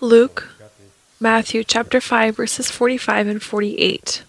[0.00, 0.48] Luke,
[1.20, 4.22] Matthew chapter 5, verses 45 and 48.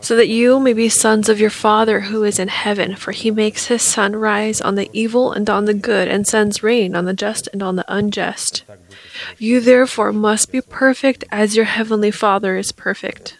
[0.00, 3.30] So that you may be sons of your Father who is in heaven, for he
[3.32, 7.06] makes his sun rise on the evil and on the good, and sends rain on
[7.06, 8.62] the just and on the unjust.
[9.38, 13.36] You therefore must be perfect as your heavenly Father is perfect,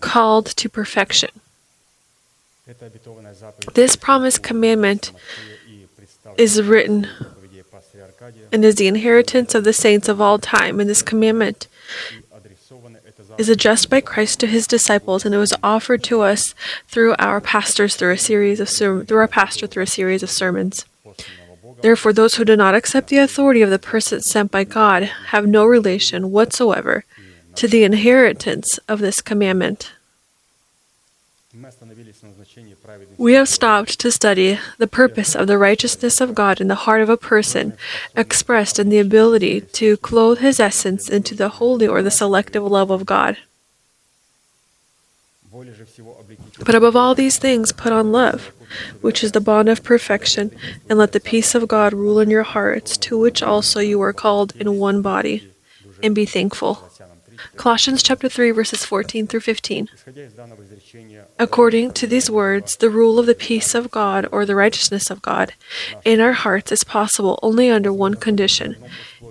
[0.00, 1.30] called to perfection.
[3.74, 5.12] This promised commandment
[6.36, 7.08] is written
[8.52, 10.78] and is the inheritance of the saints of all time.
[10.78, 11.66] And this commandment
[13.38, 16.54] is addressed by Christ to his disciples, and it was offered to us
[16.86, 20.30] through our pastors through a series of ser- through our pastor through a series of
[20.30, 20.84] sermons.
[21.80, 25.46] Therefore, those who do not accept the authority of the person sent by God have
[25.46, 27.04] no relation whatsoever
[27.56, 29.90] to the inheritance of this commandment.
[33.22, 37.02] We have stopped to study the purpose of the righteousness of God in the heart
[37.02, 37.74] of a person,
[38.16, 42.90] expressed in the ability to clothe his essence into the holy or the selective love
[42.90, 43.36] of God.
[46.66, 48.50] But above all these things, put on love,
[49.02, 50.50] which is the bond of perfection,
[50.90, 54.12] and let the peace of God rule in your hearts, to which also you were
[54.12, 55.48] called in one body,
[56.02, 56.90] and be thankful.
[57.56, 59.88] Colossians chapter 3 verses 14 through 15.
[61.38, 65.22] According to these words, the rule of the peace of God or the righteousness of
[65.22, 65.54] God
[66.04, 68.76] in our hearts is possible only under one condition.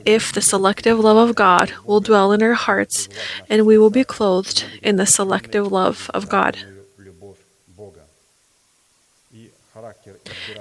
[0.06, 3.08] If the selective love of God will dwell in our hearts
[3.50, 6.58] and we will be clothed in the selective love of God.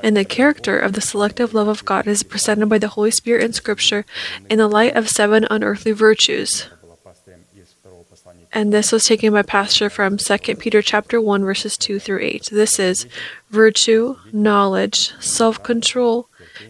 [0.02, 3.44] And the character of the selective love of God is presented by the Holy Spirit
[3.44, 4.04] in Scripture
[4.48, 6.66] in the light of seven unearthly virtues.
[8.52, 12.48] And this was taken by Pastor from 2 Peter chapter 1 verses 2 through 8.
[12.50, 13.06] This is
[13.48, 16.26] virtue, knowledge, self-control,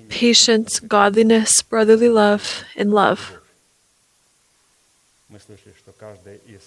[0.08, 3.38] patience, godliness, brotherly love, and love.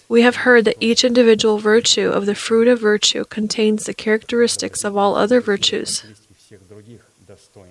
[0.10, 4.84] We have heard that each individual virtue of the fruit of virtue contains the characteristics
[4.84, 6.04] of all other virtues.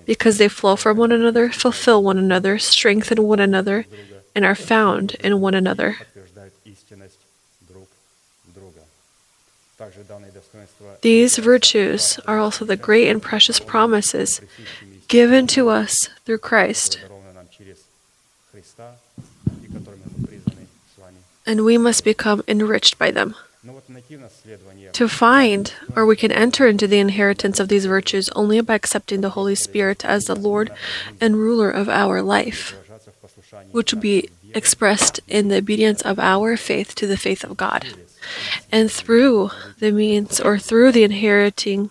[0.05, 3.85] Because they flow from one another, fulfill one another, strengthen one another,
[4.35, 5.97] and are found in one another.
[11.03, 14.39] These virtues are also the great and precious promises
[15.09, 16.97] given to us through Christ.
[21.45, 23.35] And we must become enriched by them.
[24.93, 29.19] To find, or we can enter into the inheritance of these virtues only by accepting
[29.19, 30.71] the Holy Spirit as the Lord
[31.19, 32.75] and ruler of our life,
[33.71, 37.87] which will be expressed in the obedience of our faith to the faith of God.
[38.71, 41.89] And through the means or through the inheriting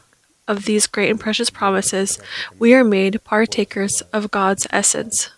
[0.49, 2.19] of these great and precious promises,
[2.59, 5.31] we are made partakers of God's essence.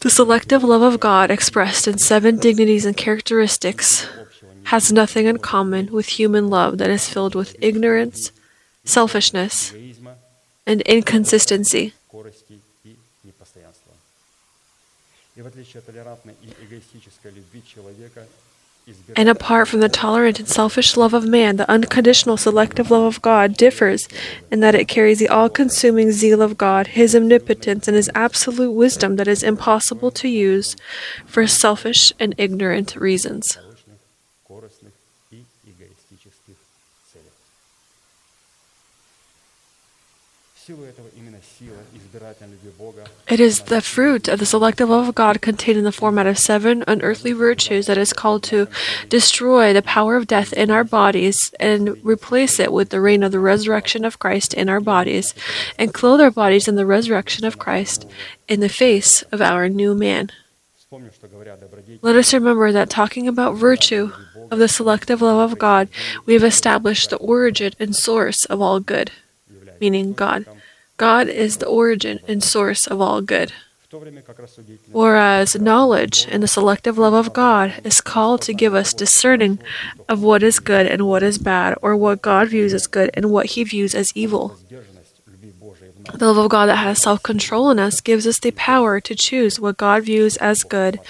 [0.00, 4.08] The selective love of God, expressed in seven dignities and characteristics,
[4.64, 8.32] has nothing in common with human love that is filled with ignorance,
[8.84, 9.74] selfishness,
[10.66, 11.92] and inconsistency.
[19.16, 23.20] And apart from the tolerant and selfish love of man, the unconditional selective love of
[23.20, 24.08] God differs
[24.50, 28.70] in that it carries the all consuming zeal of God, His omnipotence, and His absolute
[28.70, 30.76] wisdom that is impossible to use
[31.26, 33.58] for selfish and ignorant reasons.
[43.28, 46.38] It is the fruit of the selective love of God contained in the format of
[46.38, 48.68] seven unearthly virtues that is called to
[49.08, 53.32] destroy the power of death in our bodies and replace it with the reign of
[53.32, 55.34] the resurrection of Christ in our bodies
[55.76, 58.06] and clothe our bodies in the resurrection of Christ
[58.46, 60.30] in the face of our new man.
[62.02, 64.12] Let us remember that talking about virtue
[64.52, 65.88] of the selective love of God,
[66.26, 69.10] we have established the origin and source of all good,
[69.80, 70.46] meaning God.
[70.96, 73.52] God is the origin and source of all good.
[74.92, 79.58] Whereas knowledge and the selective love of God is called to give us discerning
[80.08, 83.30] of what is good and what is bad, or what God views as good and
[83.30, 84.58] what he views as evil.
[86.14, 89.14] The love of God that has self control in us gives us the power to
[89.14, 91.00] choose what God views as good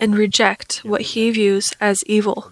[0.00, 2.50] and reject what he views as evil.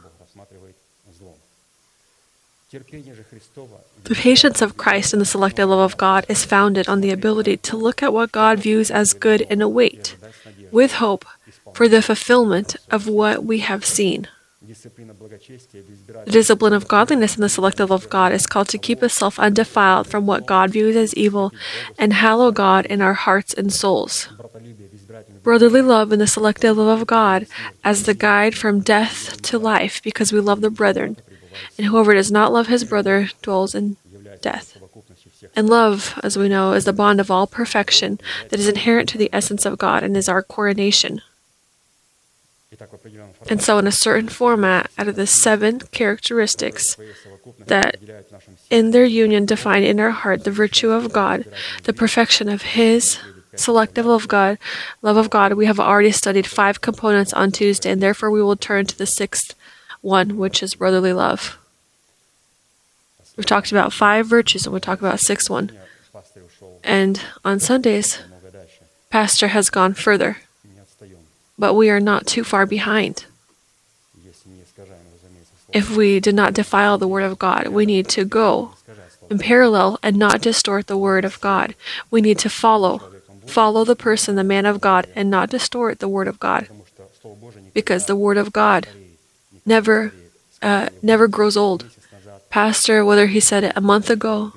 [4.05, 7.57] The patience of Christ in the selective love of God is founded on the ability
[7.59, 10.17] to look at what God views as good and await,
[10.73, 11.25] with hope,
[11.73, 14.27] for the fulfillment of what we have seen.
[14.63, 14.75] The
[16.27, 19.39] discipline of godliness in the selective love of God is called to keep us self
[19.39, 21.53] undefiled from what God views as evil
[21.99, 24.29] and hallow God in our hearts and souls.
[25.43, 27.47] Brotherly love in the selective love of God
[27.85, 31.17] as the guide from death to life because we love the brethren
[31.77, 33.97] and whoever does not love his brother dwells in
[34.41, 34.79] death.
[35.57, 39.19] And love, as we know, is the bond of all perfection that is inherent to
[39.19, 41.21] the essence of God and is our coronation.
[43.49, 46.97] And so, in a certain format, out of the seven characteristics
[47.67, 47.97] that
[48.71, 51.45] in their union define in our heart the virtue of God,
[51.85, 53.19] the perfection of His
[53.55, 54.59] selective love of God,
[55.03, 58.57] love of God, we have already studied five components on Tuesday, and therefore we will
[58.57, 59.55] turn to the sixth
[60.03, 61.59] one, which is brotherly love.
[63.37, 65.73] We've talked about five virtues, and we'll talk about sixth one.
[66.85, 68.19] And on Sundays,
[69.09, 70.39] Pastor has gone further,
[71.59, 73.25] but we are not too far behind.
[75.73, 78.75] If we did not defile the Word of God, we need to go
[79.31, 81.75] in parallel and not distort the Word of God.
[82.11, 83.01] We need to follow,
[83.47, 86.69] follow the person, the man of God, and not distort the Word of God.
[87.73, 88.89] Because the Word of God
[89.65, 90.13] never,
[90.61, 91.87] uh, never grows old.
[92.51, 94.53] Pastor, whether he said it a month ago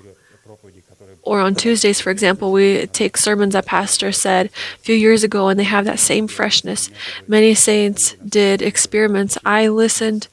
[1.26, 5.48] or on Tuesdays, for example, we take sermons that pastor said a few years ago
[5.48, 6.92] and they have that same freshness.
[7.28, 9.38] Many saints did experiments.
[9.44, 10.28] I listened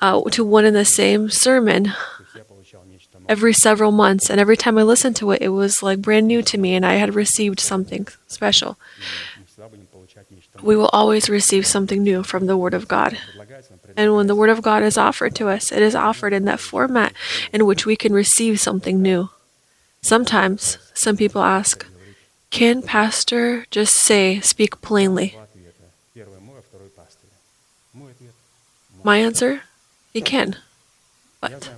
[0.00, 1.92] uh, to one and the same sermon
[3.28, 6.42] every several months, and every time I listened to it, it was like brand new
[6.42, 8.78] to me and I had received something special.
[10.62, 13.18] We will always receive something new from the Word of God.
[13.96, 16.60] And when the Word of God is offered to us, it is offered in that
[16.60, 17.14] format
[17.52, 19.30] in which we can receive something new.
[20.02, 21.86] Sometimes some people ask,
[22.50, 25.36] Can Pastor just say, speak plainly?
[29.02, 29.62] My answer,
[30.12, 30.56] he can.
[31.40, 31.70] But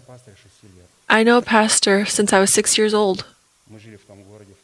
[1.09, 3.27] I know Pastor since I was six years old.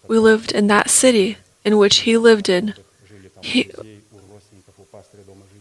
[0.08, 2.74] We lived in that city in which he lived in.
[3.42, 3.70] He,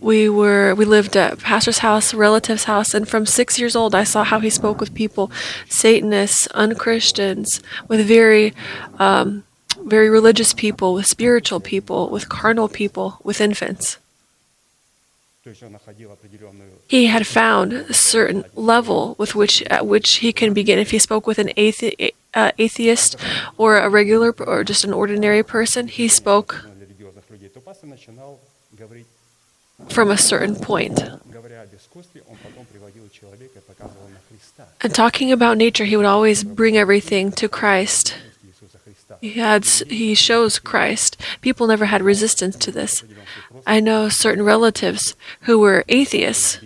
[0.04, 4.04] we were we lived at pastor's house relative's house and from six years old i
[4.04, 5.32] saw how he spoke with people
[5.70, 8.54] satanists unchristians with very
[9.00, 9.44] um,
[9.84, 13.98] very religious people with spiritual people with carnal people with infants.
[16.88, 20.80] He had found a certain level with which at which he can begin.
[20.80, 23.18] If he spoke with an athe- uh, atheist
[23.58, 26.66] or a regular or just an ordinary person he spoke
[29.90, 31.04] from a certain point.
[34.82, 38.16] And talking about nature, he would always bring everything to Christ.
[39.22, 41.18] He had he shows Christ.
[41.42, 43.04] People never had resistance to this.
[43.66, 46.60] I know certain relatives who were atheists.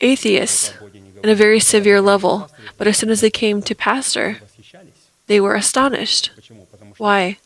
[0.00, 0.74] Atheists
[1.22, 4.38] in a very severe level, but as soon as they came to pastor,
[5.26, 6.30] they were astonished.
[6.98, 7.38] Why?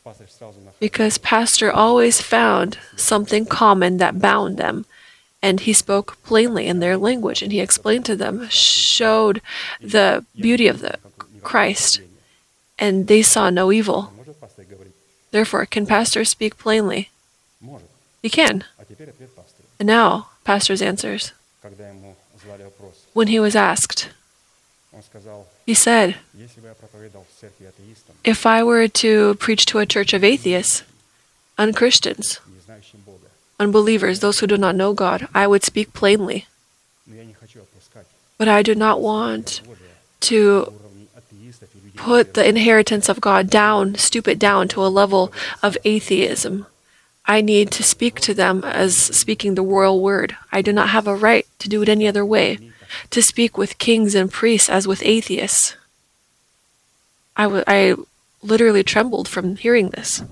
[0.80, 4.86] because Pastor always found something common that bound them.
[5.42, 9.40] And he spoke plainly in their language and he explained to them, showed
[9.80, 10.98] the beauty of the
[11.42, 12.00] Christ,
[12.78, 14.12] and they saw no evil.
[15.30, 17.10] Therefore, can Pastor speak plainly?
[18.20, 18.64] He can.
[19.78, 21.32] And now, Pastor's answers.
[23.14, 24.10] When he was asked,
[25.66, 26.16] he said,
[28.24, 30.82] If I were to preach to a church of atheists,
[31.58, 32.40] unchristians,
[33.58, 36.46] unbelievers, those who do not know God, I would speak plainly.
[38.38, 39.60] But I do not want
[40.20, 40.72] to
[41.96, 46.66] put the inheritance of God down, stoop it down to a level of atheism.
[47.26, 50.36] I need to speak to them as speaking the royal word.
[50.50, 52.69] I do not have a right to do it any other way
[53.10, 55.76] to speak with kings and priests as with atheists.
[57.36, 57.94] I, w- I
[58.42, 60.22] literally trembled from hearing this.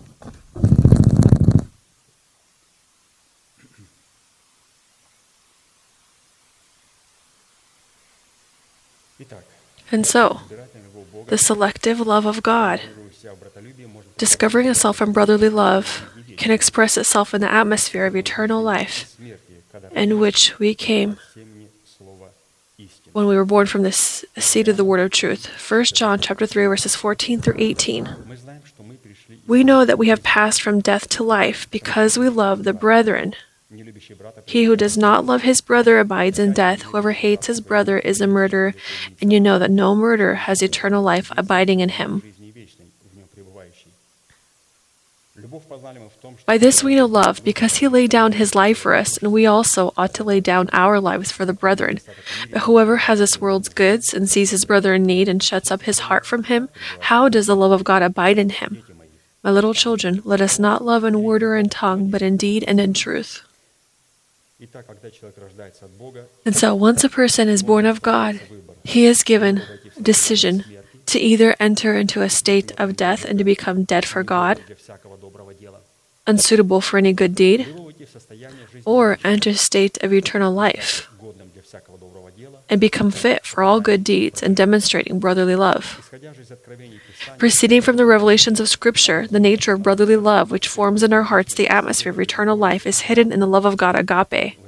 [9.90, 10.40] And so,
[11.26, 12.80] the selective love of God,
[14.18, 19.16] discovering itself in brotherly love, can express itself in the atmosphere of eternal life
[19.92, 21.18] in which we came
[23.12, 25.46] when we were born from the seed of the word of truth.
[25.70, 28.08] 1 John chapter 3 verses 14 through 18.
[29.46, 33.34] We know that we have passed from death to life because we love the brethren.
[34.46, 36.82] He who does not love his brother abides in death.
[36.82, 38.74] Whoever hates his brother is a murderer,
[39.20, 42.22] and you know that no murderer has eternal life abiding in him.
[46.46, 49.46] By this we know love, because he laid down his life for us, and we
[49.46, 52.00] also ought to lay down our lives for the brethren.
[52.50, 55.82] But whoever has this world's goods and sees his brother in need and shuts up
[55.82, 56.68] his heart from him,
[57.00, 58.82] how does the love of God abide in him?
[59.42, 62.64] My little children, let us not love in word or in tongue, but in deed
[62.66, 63.42] and in truth.
[66.44, 68.40] And so, once a person is born of God,
[68.82, 69.62] he is given
[70.02, 70.64] decision
[71.08, 74.62] to either enter into a state of death and to become dead for God,
[76.26, 77.66] unsuitable for any good deed,
[78.84, 81.08] or enter a state of eternal life
[82.68, 86.10] and become fit for all good deeds and demonstrating brotherly love.
[87.38, 91.24] Proceeding from the revelations of Scripture, the nature of brotherly love, which forms in our
[91.24, 94.58] hearts the atmosphere of eternal life, is hidden in the love of God agape.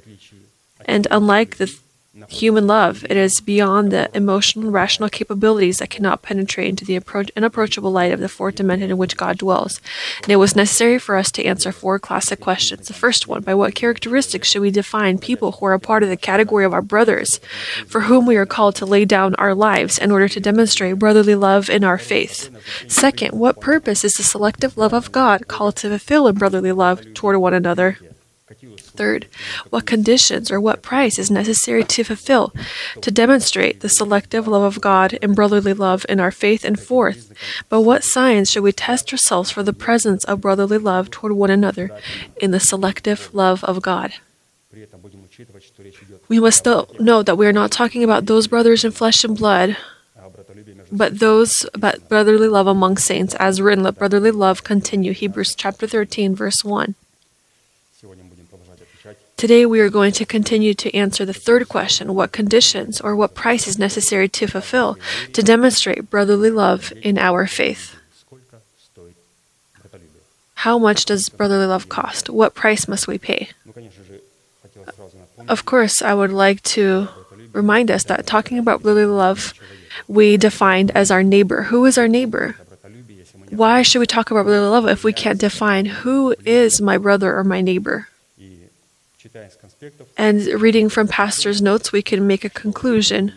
[0.87, 1.79] And unlike the
[2.29, 6.99] human love, it is beyond the emotional and rational capabilities that cannot penetrate into the
[6.99, 9.81] appro- unapproachable light of the fourth dimension in which God dwells.
[10.23, 12.89] And it was necessary for us to answer four classic questions.
[12.89, 16.09] The first one By what characteristics should we define people who are a part of
[16.09, 17.39] the category of our brothers,
[17.87, 21.37] for whom we are called to lay down our lives in order to demonstrate brotherly
[21.37, 22.51] love in our faith?
[22.89, 27.15] Second, what purpose is the selective love of God called to fulfill in brotherly love
[27.15, 27.99] toward one another?
[28.91, 29.27] Third,
[29.71, 32.53] what conditions or what price is necessary to fulfill
[33.01, 36.65] to demonstrate the selective love of God and brotherly love in our faith?
[36.65, 37.33] And fourth,
[37.69, 41.51] by what signs should we test ourselves for the presence of brotherly love toward one
[41.51, 41.91] another
[42.41, 44.13] in the selective love of God?
[46.29, 49.77] We must know that we are not talking about those brothers in flesh and blood
[50.93, 55.87] but those but brotherly love among saints as written let brotherly love continue hebrews chapter
[55.87, 56.95] 13 verse 1
[59.41, 63.35] Today, we are going to continue to answer the third question what conditions or what
[63.35, 64.99] price is necessary to fulfill
[65.33, 67.97] to demonstrate brotherly love in our faith?
[70.57, 72.29] How much does brotherly love cost?
[72.29, 73.49] What price must we pay?
[75.49, 77.09] Of course, I would like to
[77.55, 79.55] remind us that talking about brotherly love,
[80.07, 81.63] we defined as our neighbor.
[81.73, 82.57] Who is our neighbor?
[83.49, 87.35] Why should we talk about brotherly love if we can't define who is my brother
[87.35, 88.10] or my neighbor?
[90.17, 93.33] And reading from pastor's notes, we can make a conclusion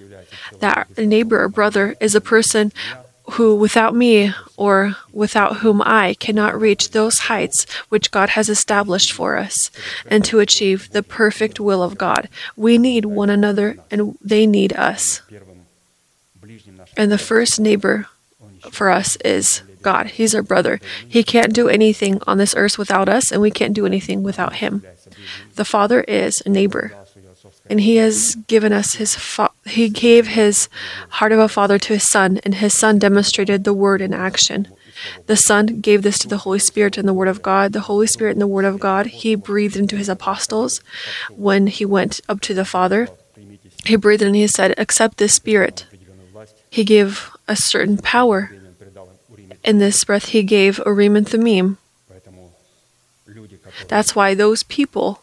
[0.60, 2.72] that a neighbor or brother is a person
[3.32, 9.12] who, without me or without whom I, cannot reach those heights which God has established
[9.12, 9.72] for us
[10.08, 12.28] and to achieve the perfect will of God.
[12.56, 15.22] We need one another and they need us.
[16.98, 18.08] And the first neighbor
[18.72, 20.08] for us is God.
[20.08, 20.80] He's our brother.
[21.08, 24.56] He can't do anything on this earth without us, and we can't do anything without
[24.56, 24.84] him.
[25.55, 26.91] The Father is a neighbor,
[27.70, 29.15] and He has given us His.
[29.15, 30.70] Fa- he gave His
[31.10, 34.67] heart of a father to His Son, and His Son demonstrated the Word in action.
[35.25, 37.74] The Son gave this to the Holy Spirit and the Word of God.
[37.74, 40.82] The Holy Spirit and the Word of God He breathed into His apostles
[41.36, 43.10] when He went up to the Father.
[43.86, 45.86] He breathed and He said, Accept this Spirit.
[46.70, 48.51] He gave a certain power.
[49.63, 51.77] In this breath, He gave Urim and Thummim.
[53.88, 55.22] That's why those people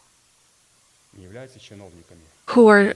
[2.47, 2.93] who are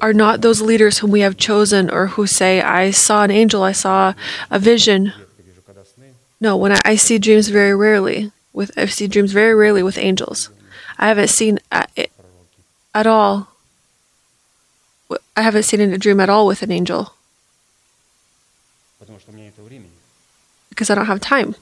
[0.00, 3.62] are not those leaders whom we have chosen or who say, I saw an angel,
[3.62, 4.14] I saw
[4.50, 5.12] a vision.
[6.40, 9.96] No, when I, I see dreams very rarely, with I see dreams very rarely with
[9.96, 10.50] angels.
[10.98, 12.10] I haven't seen uh, at,
[12.94, 13.48] at all.
[15.36, 17.14] I haven't seen in a dream at all with an angel
[20.70, 21.54] because I don't have time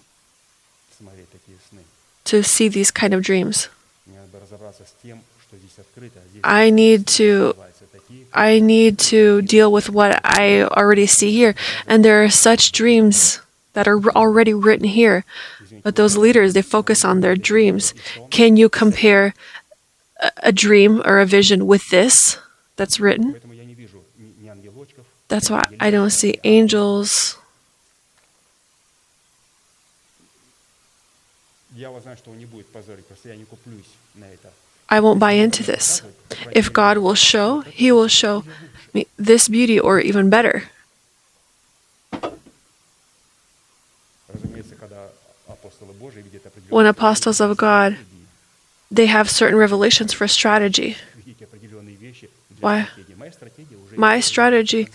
[2.25, 3.69] to see these kind of dreams.
[6.43, 7.55] I need to
[8.33, 11.55] I need to deal with what I already see here.
[11.87, 13.41] And there are such dreams
[13.75, 15.25] that are already written here.
[15.83, 17.95] But those leaders, they focus on their dreams.
[18.31, 19.35] Can you compare
[20.39, 22.39] a dream or a vision with this
[22.77, 23.37] that's written?
[25.29, 27.39] That's why I don't see angels.
[34.89, 36.03] I won't buy into this.
[36.53, 38.45] If God will show, He will show
[38.93, 40.71] me this beauty or even better.
[46.69, 47.97] When apostles of God,
[48.91, 50.97] they have certain revelations for strategy.
[52.61, 52.89] Why?
[53.97, 54.89] My strategy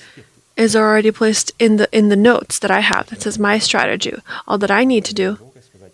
[0.55, 4.13] is already placed in the in the notes that I have that says my strategy.
[4.47, 5.37] All that I need to do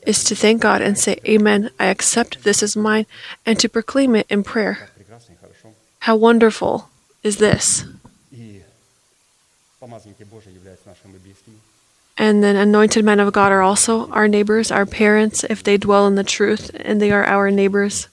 [0.06, 3.06] is to thank God and say, Amen, I accept this as mine,
[3.46, 4.90] and to proclaim it in prayer.
[6.00, 6.90] How wonderful
[7.24, 7.86] is this!
[12.18, 16.08] And then anointed men of God are also our neighbors, our parents, if they dwell
[16.08, 18.08] in the truth, and they are our neighbors.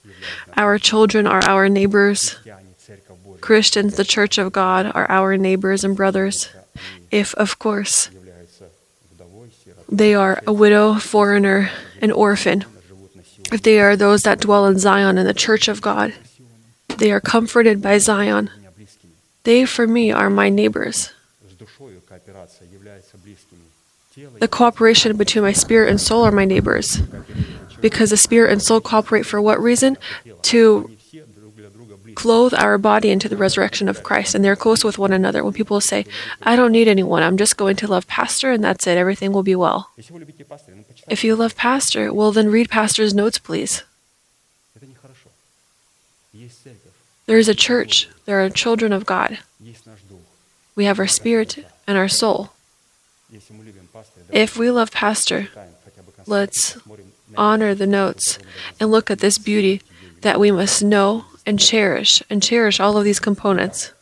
[0.56, 2.37] Our children are our neighbors.
[3.40, 6.49] Christians, the church of God, are our neighbors and brothers,
[7.11, 8.08] if, of course,
[9.92, 11.70] they are a widow, foreigner,
[12.00, 12.64] an orphan,
[13.52, 16.14] if they are those that dwell in Zion in the church of God,
[16.96, 18.50] they are comforted by Zion.
[19.44, 21.12] They, for me, are my neighbors.
[24.40, 27.02] The cooperation between my spirit and soul are my neighbors.
[27.80, 29.99] Because the spirit and soul cooperate for what reason?
[30.42, 30.96] To
[32.14, 35.42] clothe our body into the resurrection of Christ, and they're close with one another.
[35.45, 36.07] When people say,
[36.42, 39.42] I don't need anyone, I'm just going to love Pastor, and that's it, everything will
[39.42, 39.90] be well.
[41.09, 43.83] If you love Pastor, well, then read Pastor's notes, please.
[47.26, 49.38] There is a church, there are children of God.
[50.75, 52.52] We have our spirit and our soul.
[54.31, 55.49] If we love Pastor,
[56.26, 56.78] let's
[57.37, 58.38] honor the notes
[58.81, 59.83] and look at this beauty
[60.23, 63.92] that we must know and cherish and cherish all of these components.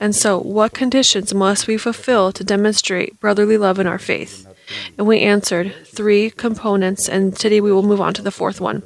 [0.00, 4.46] And so, what conditions must we fulfill to demonstrate brotherly love in our faith?
[4.98, 8.82] And we answered three components, and today we will move on to the fourth one.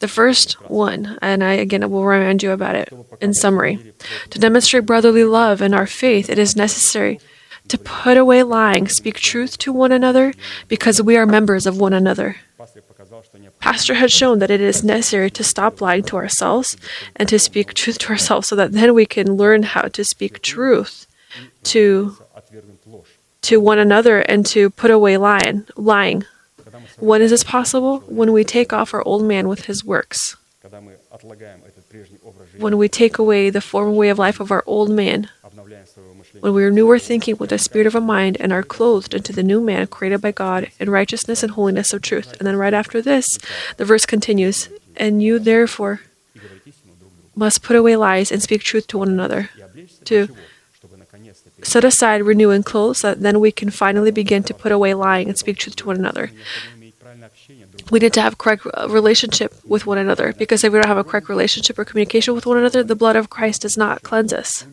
[0.00, 3.92] The first one, and I again will remind you about it in summary.
[4.30, 7.20] To demonstrate brotherly love in our faith, it is necessary
[7.68, 10.34] to put away lying, speak truth to one another,
[10.68, 12.36] because we are members of one another.
[13.60, 16.76] Pastor has shown that it is necessary to stop lying to ourselves
[17.16, 20.42] and to speak truth to ourselves so that then we can learn how to speak
[20.42, 21.06] truth
[21.64, 22.16] to,
[23.42, 26.24] to one another and to put away lying, lying.
[26.98, 28.00] When is this possible?
[28.00, 30.36] When we take off our old man with his works.
[32.58, 35.28] When we take away the former way of life of our old man
[36.40, 39.32] when we renew our thinking with the spirit of a mind and are clothed into
[39.32, 42.34] the new man created by God in righteousness and holiness of truth.
[42.38, 43.38] And then right after this,
[43.76, 46.00] the verse continues, and you therefore
[47.34, 49.50] must put away lies and speak truth to one another.
[50.06, 50.28] To
[51.62, 54.94] set aside, renew, and clothe, so that then we can finally begin to put away
[54.94, 56.30] lying and speak truth to one another.
[57.90, 60.98] We need to have correct uh, relationship with one another because if we don't have
[60.98, 64.32] a correct relationship or communication with one another, the blood of Christ does not cleanse
[64.32, 64.64] us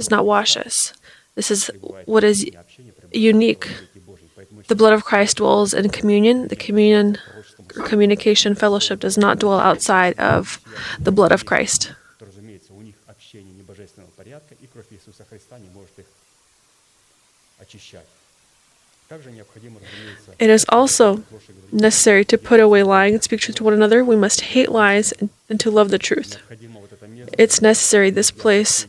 [0.00, 0.94] does not wash us.
[1.34, 1.70] This is
[2.06, 2.50] what is
[3.12, 3.68] unique.
[4.68, 6.48] The blood of Christ dwells in communion.
[6.48, 7.18] The communion,
[7.68, 10.58] communication, fellowship does not dwell outside of
[10.98, 11.92] the blood of Christ.
[20.38, 21.22] It is also
[21.72, 24.04] necessary to put away lying and speak truth to one another.
[24.04, 26.38] We must hate lies and, and to love the truth.
[27.36, 28.86] It's necessary, this place,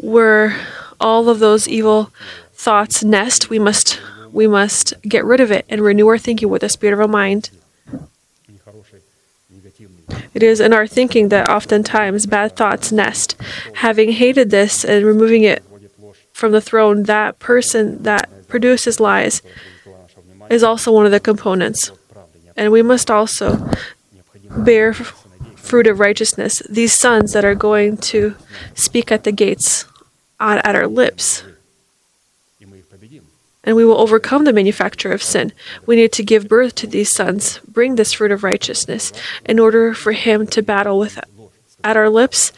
[0.00, 0.58] where
[1.00, 2.10] all of those evil
[2.52, 4.00] thoughts nest, we must
[4.32, 7.08] we must get rid of it and renew our thinking with the spirit of our
[7.08, 7.50] mind.
[10.34, 13.36] It is in our thinking that oftentimes bad thoughts nest.
[13.74, 15.64] Having hated this and removing it
[16.32, 19.42] from the throne, that person that produces lies
[20.50, 21.90] is also one of the components.
[22.56, 23.70] And we must also
[24.50, 24.94] bear
[25.68, 28.34] fruit of righteousness, these sons that are going to
[28.74, 29.84] speak at the gates
[30.40, 31.44] on, at our lips.
[33.64, 35.52] And we will overcome the manufacture of sin.
[35.84, 39.12] We need to give birth to these sons, bring this fruit of righteousness
[39.44, 41.20] in order for him to battle with
[41.84, 42.52] at our lips,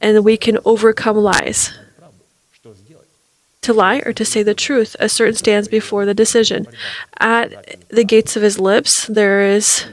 [0.00, 1.72] and we can overcome lies.
[3.62, 6.66] To lie or to say the truth, a certain stands before the decision.
[7.18, 9.84] At the gates of his lips, there is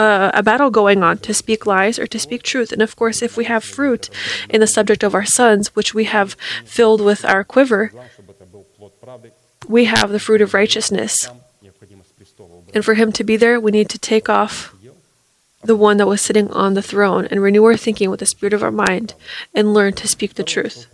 [0.00, 2.72] uh, a battle going on to speak lies or to speak truth.
[2.72, 4.08] And of course, if we have fruit
[4.48, 7.92] in the subject of our sons, which we have filled with our quiver,
[9.68, 11.28] we have the fruit of righteousness.
[12.72, 14.74] And for him to be there, we need to take off
[15.62, 18.54] the one that was sitting on the throne and renew our thinking with the spirit
[18.54, 19.14] of our mind
[19.54, 20.86] and learn to speak the truth.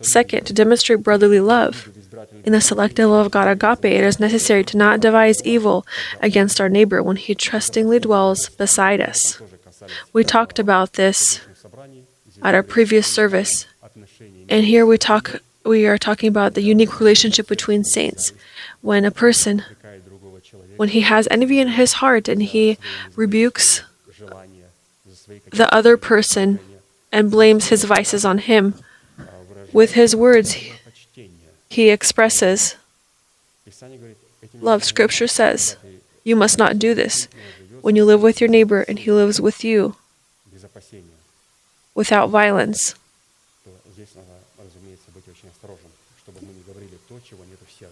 [0.00, 1.88] Second, to demonstrate brotherly love.
[2.44, 5.86] In the selective love of God agape, it is necessary to not devise evil
[6.20, 9.40] against our neighbor when he trustingly dwells beside us.
[10.12, 11.40] We talked about this
[12.42, 13.66] at our previous service,
[14.48, 18.32] and here we talk we are talking about the unique relationship between saints
[18.80, 19.62] when a person
[20.78, 22.78] when he has envy in his heart and he
[23.14, 23.82] rebukes
[25.52, 26.58] the other person
[27.12, 28.74] and blames his vices on him.
[29.72, 30.56] With his words,
[31.68, 32.76] he expresses
[34.54, 34.84] love.
[34.84, 35.76] Scripture says,
[36.24, 37.28] You must not do this.
[37.80, 39.96] When you live with your neighbor and he lives with you
[41.94, 42.94] without violence,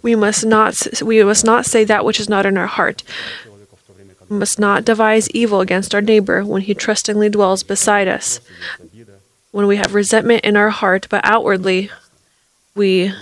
[0.02, 3.02] we must not we must not say that which is not in our heart
[4.28, 8.40] must not devise evil against our neighbor when he trustingly dwells beside us.
[9.50, 11.90] When we have resentment in our heart, but outwardly
[12.74, 13.12] we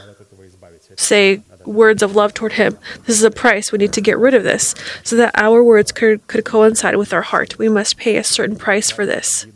[0.96, 2.78] say words of love toward him.
[3.04, 3.72] This is a price.
[3.72, 7.12] We need to get rid of this so that our words could, could coincide with
[7.12, 7.58] our heart.
[7.58, 9.46] We must pay a certain price for this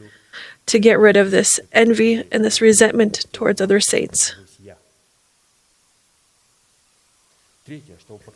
[0.67, 4.35] to get rid of this envy and this resentment towards other saints.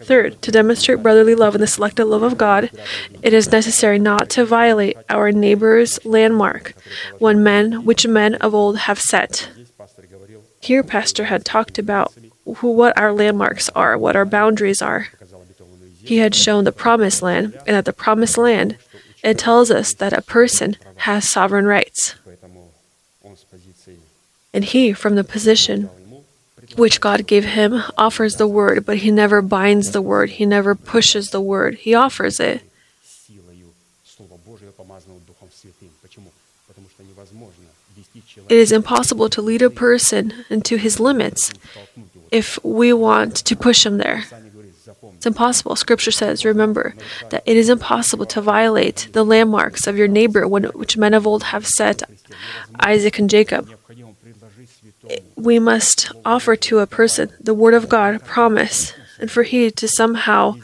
[0.01, 2.71] Third, to demonstrate brotherly love and the selective love of God,
[3.23, 6.75] it is necessary not to violate our neighbor's landmark,
[7.19, 9.49] one men, which men of old have set.
[10.61, 12.15] Here, Pastor had talked about
[12.57, 15.09] who, what our landmarks are, what our boundaries are.
[16.03, 18.77] He had shown the promised land, and at the promised land,
[19.23, 22.15] it tells us that a person has sovereign rights.
[24.53, 25.91] And he, from the position
[26.77, 30.75] which God gave him, offers the word, but he never binds the word, he never
[30.75, 32.63] pushes the word, he offers it.
[38.49, 41.53] It is impossible to lead a person into his limits
[42.31, 44.25] if we want to push him there.
[45.17, 45.77] It's impossible.
[45.77, 46.95] Scripture says, remember,
[47.31, 51.27] that it is impossible to violate the landmarks of your neighbor, when, which men of
[51.27, 52.03] old have set
[52.81, 53.71] Isaac and Jacob
[55.37, 59.89] we must offer to a person the Word of God, promise, and for he to
[59.89, 60.57] somehow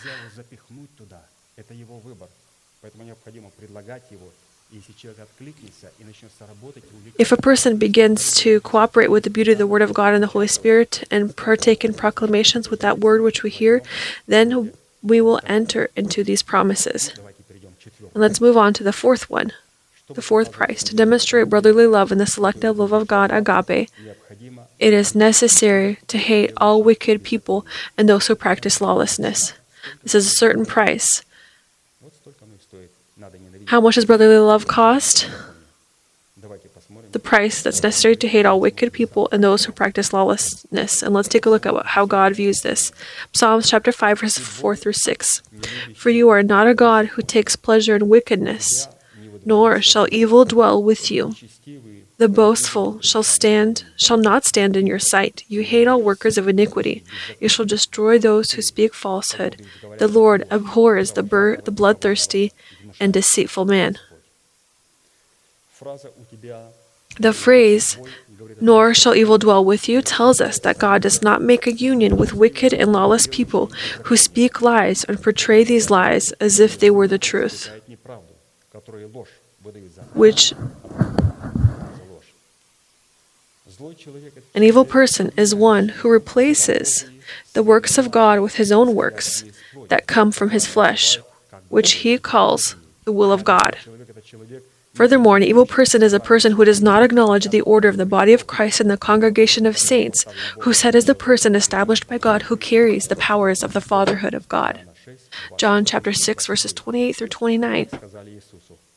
[7.19, 10.23] if a person begins to cooperate with the beauty of the Word of God and
[10.23, 13.83] the Holy Spirit and partake in proclamations with that Word which we hear,
[14.29, 14.73] then
[15.03, 17.13] we will enter into these promises.
[18.15, 19.53] And let's move on to the fourth one,
[20.09, 23.91] the fourth price, to demonstrate brotherly love and the selective love of God, agape,
[24.81, 27.67] it is necessary to hate all wicked people
[27.99, 29.53] and those who practice lawlessness.
[30.03, 31.23] This is a certain price.
[33.67, 35.31] How much does brotherly love cost?
[37.13, 41.03] The price that's necessary to hate all wicked people and those who practice lawlessness.
[41.03, 42.91] And let's take a look at what, how God views this.
[43.35, 45.43] Psalms chapter 5, verse 4 through 6.
[45.95, 48.89] For you are not a God who takes pleasure in wickedness,
[49.45, 51.35] nor shall evil dwell with you.
[52.21, 55.43] The boastful shall stand shall not stand in your sight.
[55.49, 57.03] You hate all workers of iniquity.
[57.41, 59.57] You shall destroy those who speak falsehood.
[59.97, 62.53] The Lord abhors the, bur- the bloodthirsty
[63.01, 63.97] and deceitful man.
[67.19, 67.97] The phrase
[68.61, 72.19] nor shall evil dwell with you tells us that God does not make a union
[72.19, 73.73] with wicked and lawless people
[74.05, 77.71] who speak lies and portray these lies as if they were the truth,
[80.13, 80.53] which
[84.55, 87.09] an evil person is one who replaces
[87.53, 89.45] the works of God with his own works
[89.89, 91.19] that come from his flesh,
[91.69, 93.77] which he calls the will of God.
[94.95, 98.05] Furthermore, an evil person is a person who does not acknowledge the order of the
[98.05, 100.27] body of Christ and the congregation of saints,
[100.61, 104.35] who said is the person established by God who carries the powers of the fatherhood
[104.35, 104.81] of God.
[105.57, 107.89] John chapter 6 verses 28 through 29.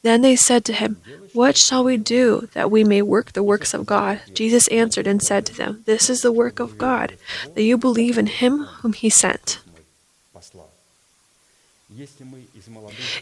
[0.04, 0.98] Then they said to him,
[1.34, 4.20] What shall we do that we may work the works of God?
[4.34, 7.16] Jesus answered and said to them, This is the work of God,
[7.56, 9.60] that you believe in him whom he sent.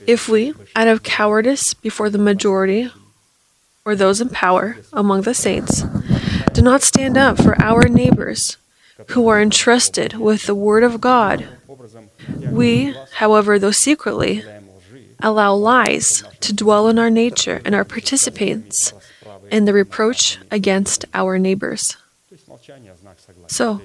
[0.08, 2.90] If we, out of cowardice before the majority
[3.86, 5.84] or those in power among the saints,
[6.54, 8.58] do not stand up for our neighbors
[9.10, 11.48] who are entrusted with the word of God,
[12.50, 14.44] we, however, though secretly,
[15.22, 18.94] allow lies to dwell in our nature and our participants
[19.52, 21.98] in the reproach against our neighbors.
[23.48, 23.82] So,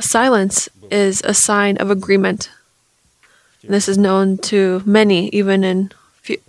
[0.00, 2.50] silence is a sign of agreement.
[3.62, 5.92] This is known to many, even in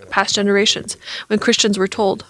[0.08, 0.96] past generations.
[1.28, 2.24] When Christians were told,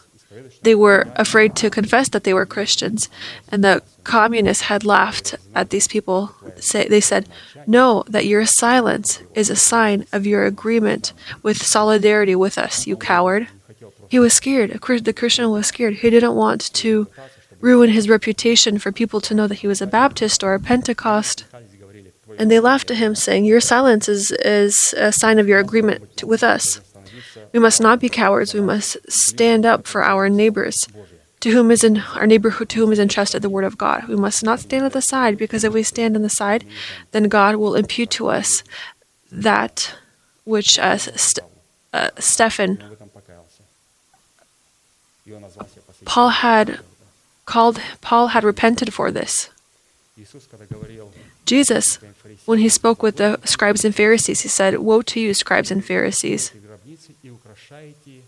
[0.63, 3.09] they were afraid to confess that they were Christians,
[3.51, 6.35] and that communists had laughed at these people.
[6.73, 7.29] They said,
[7.67, 12.97] Know that your silence is a sign of your agreement with solidarity with us, you
[12.97, 13.49] coward.
[14.09, 14.71] He was scared.
[15.11, 15.95] The Christian was scared.
[15.97, 17.07] He didn't want to
[17.61, 21.45] ruin his reputation for people to know that he was a Baptist or a Pentecost.
[22.39, 26.17] And they laughed at him, saying, Your silence is, is a sign of your agreement
[26.19, 26.81] to, with us.
[27.53, 28.55] We must not be cowards.
[28.55, 30.89] We must stand up for our neighbors
[31.41, 34.09] to whom is in our neighbor to whom is entrusted the word of God.
[34.09, 36.65] We must not stand at the side, because if we stand on the side,
[37.13, 38.63] then God will impute to us
[39.31, 39.95] that
[40.45, 41.47] which uh, St-
[41.93, 42.83] uh, Stephen
[46.05, 46.81] Paul had
[47.45, 49.51] called Paul had repented for this.
[51.47, 51.99] Jesus,
[52.45, 55.85] when he spoke with the scribes and Pharisees, he said, Woe to you, scribes and
[55.85, 56.53] Pharisees,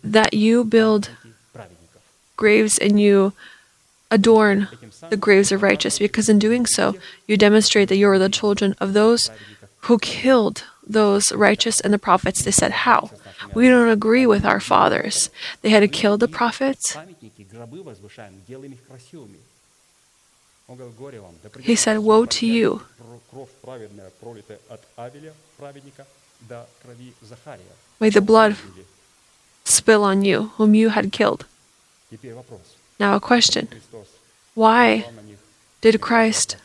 [0.04, 1.10] that you build
[2.40, 3.32] graves and you
[4.10, 4.68] adorn
[5.08, 6.96] the graves of righteous, because in doing so,
[7.28, 9.30] you demonstrate that you are the children of those
[9.86, 12.42] who killed those righteous and the prophets.
[12.42, 13.10] They said, How?
[13.54, 15.30] We don't agree with our fathers.
[15.62, 16.96] They had to kill the prophets.
[21.60, 22.82] He said, Woe to you.
[28.00, 28.56] May the blood
[29.64, 31.44] spill on you, whom you had killed.
[32.98, 33.68] Now, a question.
[34.54, 35.06] Why
[35.80, 36.56] did Christ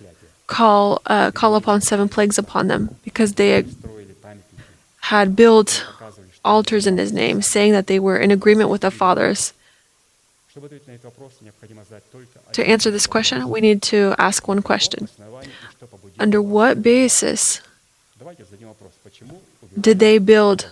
[0.47, 2.95] call, uh, call upon seven plagues upon them?
[3.03, 3.63] Because they
[5.01, 5.85] had built
[6.43, 9.53] altars in his name, saying that they were in agreement with the fathers.
[12.53, 15.09] To answer this question, we need to ask one question.
[16.17, 17.61] Under what basis
[19.79, 20.69] did they build?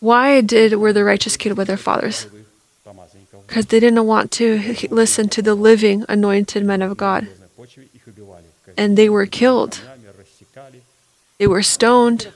[0.00, 2.26] Why did were the righteous killed by their fathers?
[3.50, 7.26] because they didn't want to listen to the living anointed men of God.
[8.76, 9.80] And they were killed,
[11.38, 12.32] they were stoned.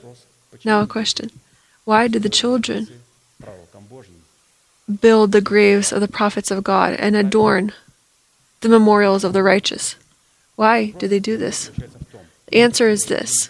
[0.65, 1.31] Now, a question
[1.85, 2.89] why did the children
[4.99, 7.71] build the graves of the prophets of God and adorn
[8.59, 9.95] the memorials of the righteous?
[10.57, 11.71] Why do they do this?
[12.47, 13.49] The answer is this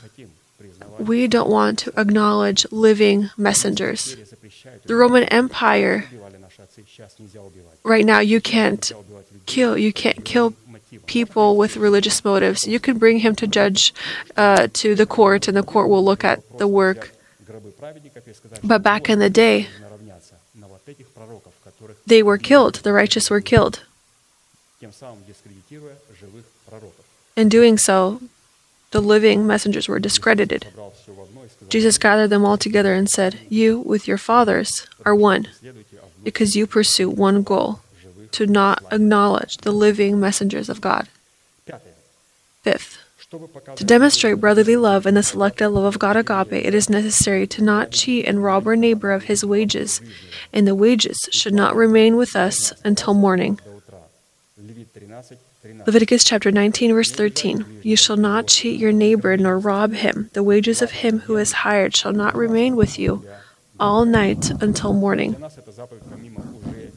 [0.99, 4.15] we don't want to acknowledge living messengers.
[4.86, 6.06] The Roman Empire
[7.84, 8.92] right now you can't
[9.46, 10.54] kill you can't kill
[11.06, 12.68] people with religious motives.
[12.68, 13.94] You can bring him to judge
[14.38, 17.12] uh, to the court, and the court will look at the work.
[18.64, 19.68] But back in the day,
[22.08, 22.76] they were killed.
[22.76, 23.84] The righteous were killed.
[27.36, 28.22] In doing so,
[28.92, 30.68] the living messengers were discredited.
[31.70, 35.48] Jesus gathered them all together and said, You with your fathers are one
[36.26, 37.80] because you pursue one goal
[38.32, 41.08] to not acknowledge the living messengers of God.
[42.64, 42.98] Fifth,
[43.76, 47.64] to demonstrate brotherly love and the selective love of God agape, it is necessary to
[47.64, 50.02] not cheat and rob our neighbor of his wages,
[50.52, 53.60] and the wages should not remain with us until morning.
[55.86, 60.30] Leviticus chapter 19, verse 13 You shall not cheat your neighbor nor rob him.
[60.34, 63.26] The wages of him who is hired shall not remain with you,
[63.80, 65.36] all night until morning.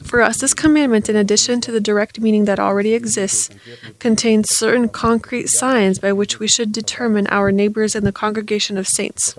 [0.03, 3.49] For us, this commandment, in addition to the direct meaning that already exists,
[3.99, 8.87] contains certain concrete signs by which we should determine our neighbors in the congregation of
[8.87, 9.35] saints.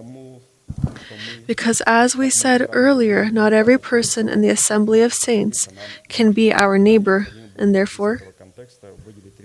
[1.46, 5.68] Because, as we said earlier, not every person in the assembly of saints
[6.08, 8.22] can be our neighbor, and therefore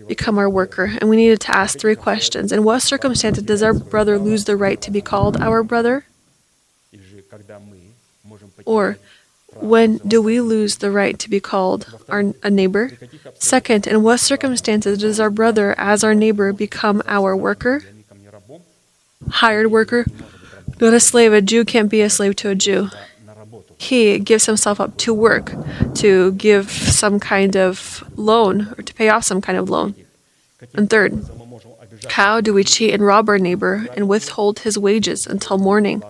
[0.07, 0.91] become our worker.
[0.99, 4.55] And we needed to ask three questions In what circumstances does our brother lose the
[4.55, 6.05] right to be called our brother?
[8.65, 8.97] Or
[9.55, 12.91] when do we lose the right to be called our, a neighbor?
[13.39, 17.83] Second, in what circumstances does our brother as our neighbor become our worker,
[19.29, 20.05] hired worker?
[20.81, 22.89] Not a slave, a Jew can't be a slave to a Jew.
[23.77, 25.53] He gives himself up to work,
[25.95, 29.95] to give some kind of loan or to pay off some kind of loan.
[30.73, 31.23] And third,
[32.09, 36.03] how do we cheat and rob our neighbor and withhold his wages until morning?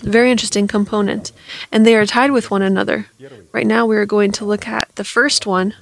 [0.00, 1.32] very interesting component,
[1.72, 3.06] and they are tied with one another.
[3.52, 5.74] Right now, we are going to look at the first one,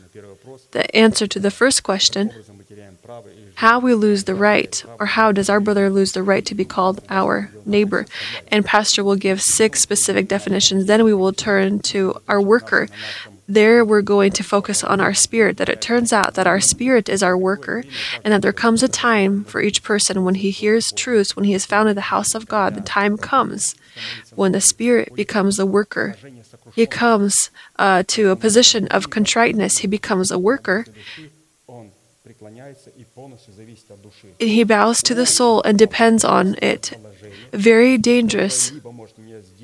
[0.72, 2.32] the answer to the first question
[3.56, 6.64] how we lose the right, or how does our brother lose the right to be
[6.64, 8.06] called our neighbor?
[8.48, 10.86] And Pastor will give six specific definitions.
[10.86, 12.88] Then we will turn to our worker.
[13.48, 15.56] There, we're going to focus on our spirit.
[15.56, 17.84] That it turns out that our spirit is our worker,
[18.24, 21.52] and that there comes a time for each person when he hears truths, when he
[21.52, 23.74] has founded the house of God, the time comes
[24.34, 26.16] when the Spirit becomes a worker,
[26.74, 30.84] he comes uh, to a position of contriteness, he becomes a worker.
[34.40, 36.92] And he bows to the soul and depends on it.
[37.52, 38.72] Very dangerous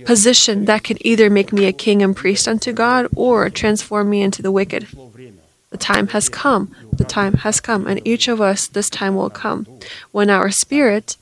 [0.04, 4.22] position that can either make me a king and priest unto God or transform me
[4.22, 4.86] into the wicked.
[5.70, 6.74] The time has come.
[6.92, 7.86] The time has come.
[7.86, 9.66] And each of us, this time will come
[10.12, 11.16] when our spirit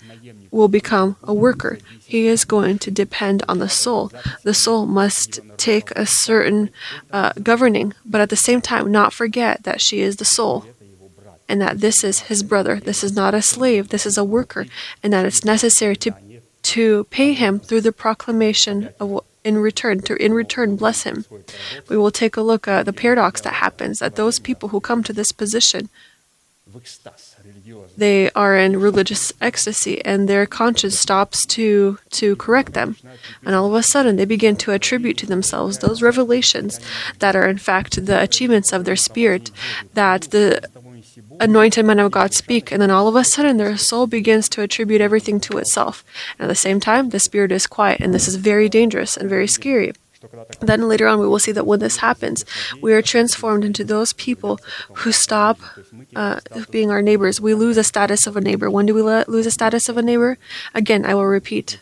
[0.51, 1.79] will become a worker.
[2.05, 4.13] He is going to depend on the soul.
[4.43, 6.71] The soul must take a certain
[7.13, 10.67] uh, governing, but at the same time, not forget that she is the soul
[11.49, 12.77] and that this is his brother.
[12.77, 14.67] This is not a slave, this is a worker,
[15.03, 16.15] and that it's necessary to,
[16.63, 21.25] to pay him through the proclamation of in return to in return bless him
[21.89, 25.03] we will take a look at the paradox that happens that those people who come
[25.03, 25.89] to this position
[27.97, 32.97] they are in religious ecstasy and their conscience stops to to correct them
[33.45, 36.81] and all of a sudden they begin to attribute to themselves those revelations
[37.19, 39.51] that are in fact the achievements of their spirit
[39.95, 40.61] that the
[41.41, 44.63] anointed men of God speak, and then all of a sudden their soul begins to
[44.63, 46.05] attribute everything to itself.
[46.39, 49.29] And at the same time, the spirit is quiet, and this is very dangerous and
[49.29, 49.93] very scary.
[50.61, 52.45] Then later on, we will see that when this happens,
[52.83, 54.61] we are transformed into those people
[55.01, 55.59] who stop
[56.15, 57.41] uh, being our neighbors.
[57.41, 58.71] We lose the status of a neighbor.
[58.71, 60.37] When do we lose the status of a neighbor?
[60.75, 61.79] Again, I will repeat.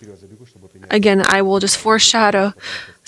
[0.90, 2.54] Again, I will just foreshadow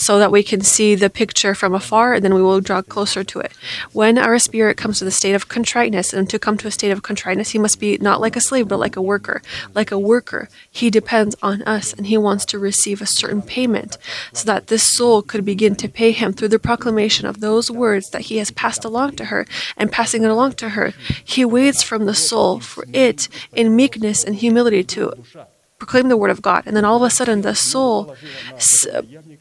[0.01, 3.23] so that we can see the picture from afar and then we will draw closer
[3.23, 3.53] to it.
[3.93, 6.91] When our spirit comes to the state of contriteness, and to come to a state
[6.91, 9.43] of contriteness, he must be not like a slave, but like a worker.
[9.75, 13.99] Like a worker, he depends on us and he wants to receive a certain payment
[14.33, 18.09] so that this soul could begin to pay him through the proclamation of those words
[18.11, 20.95] that he has passed along to her and passing it along to her.
[21.23, 25.13] He waits from the soul for it in meekness and humility to
[25.81, 26.63] proclaim the word of God.
[26.67, 28.15] And then all of a sudden, the soul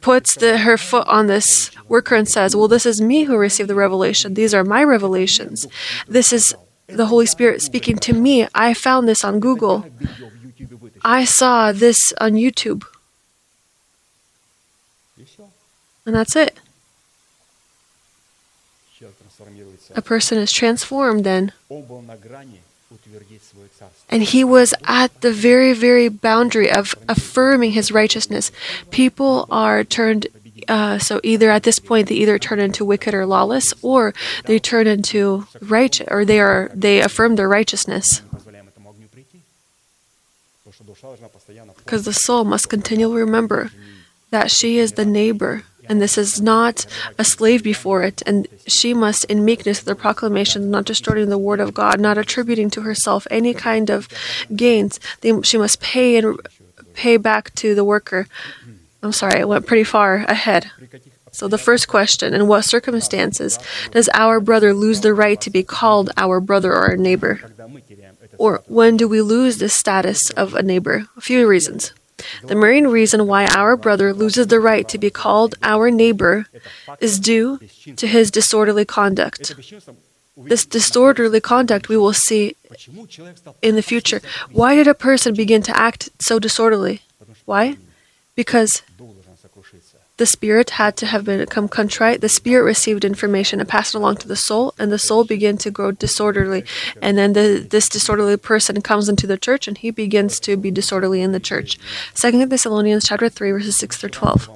[0.01, 3.69] puts the, her foot on this worker and says, Well, this is me who received
[3.69, 4.33] the revelation.
[4.33, 5.67] These are my revelations.
[6.07, 6.55] This is
[6.87, 8.47] the Holy Spirit speaking to me.
[8.55, 9.85] I found this on Google.
[11.03, 12.83] I saw this on YouTube.
[16.05, 16.57] And that's it.
[19.95, 21.51] A person is transformed then.
[24.09, 28.51] And he was at the very, very boundary of affirming his righteousness.
[28.89, 30.27] People are turned,
[30.67, 34.13] uh, so either at this point they either turn into wicked or lawless, or
[34.45, 38.21] they turn into righteous, or they are they affirm their righteousness.
[41.77, 43.71] Because the soul must continually remember
[44.31, 46.85] that she is the neighbor and this is not
[47.17, 51.59] a slave before it, and she must, in meekness, their proclamations, not distorting the word
[51.59, 54.07] of God, not attributing to herself any kind of
[54.55, 54.99] gains.
[55.21, 56.39] They, she must pay and
[56.93, 58.27] pay back to the worker.
[59.01, 60.69] I'm sorry, I went pretty far ahead.
[61.31, 63.59] So, the first question in what circumstances
[63.91, 67.39] does our brother lose the right to be called our brother or our neighbor?
[68.37, 71.07] Or when do we lose the status of a neighbor?
[71.17, 71.93] A few reasons.
[72.43, 76.45] The main reason why our brother loses the right to be called our neighbor
[76.99, 77.59] is due
[77.95, 79.53] to his disorderly conduct.
[80.37, 82.55] This disorderly conduct we will see
[83.61, 84.21] in the future.
[84.51, 87.01] Why did a person begin to act so disorderly?
[87.45, 87.77] Why?
[88.35, 88.83] Because
[90.19, 94.17] the spirit had to have become contrite, the spirit received information and passed it along
[94.17, 96.65] to the soul, and the soul began to grow disorderly.
[97.01, 100.71] And then the, this disorderly person comes into the church and he begins to be
[100.71, 101.79] disorderly in the church.
[102.15, 104.49] 2 Thessalonians chapter 3, verses 6 through 12.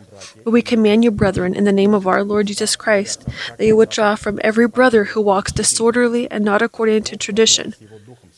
[0.44, 3.26] But we command you, brethren, in the name of our Lord Jesus Christ,
[3.58, 7.74] that you withdraw from every brother who walks disorderly and not according to tradition.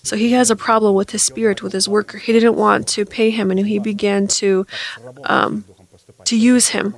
[0.04, 2.20] So he has a problem with his spirit, with his worker.
[2.20, 4.68] He didn't want to pay him, and he began to
[5.24, 5.66] um,
[6.26, 6.96] to use him.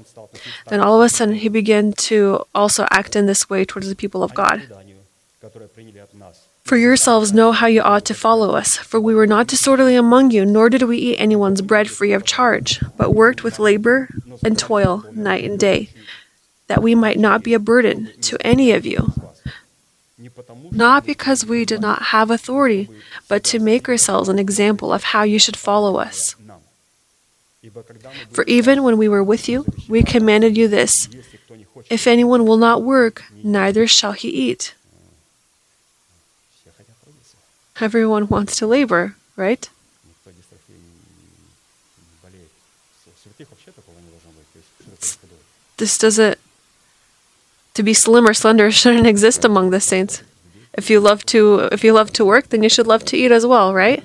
[0.67, 3.95] Then all of a sudden, he began to also act in this way towards the
[3.95, 4.67] people of God.
[6.63, 10.31] For yourselves know how you ought to follow us, for we were not disorderly among
[10.31, 14.09] you, nor did we eat anyone's bread free of charge, but worked with labor
[14.43, 15.89] and toil night and day,
[16.67, 19.13] that we might not be a burden to any of you.
[20.71, 22.89] Not because we did not have authority,
[23.29, 26.35] but to make ourselves an example of how you should follow us.
[28.31, 31.09] For even when we were with you, we commanded you this
[31.89, 34.75] If anyone will not work, neither shall he eat.
[37.79, 39.69] Everyone wants to labor, right?
[45.77, 46.39] This doesn't.
[47.75, 50.23] To be slim or slender shouldn't exist among the saints.
[50.73, 53.31] If you love to, if you love to work, then you should love to eat
[53.31, 54.03] as well, right?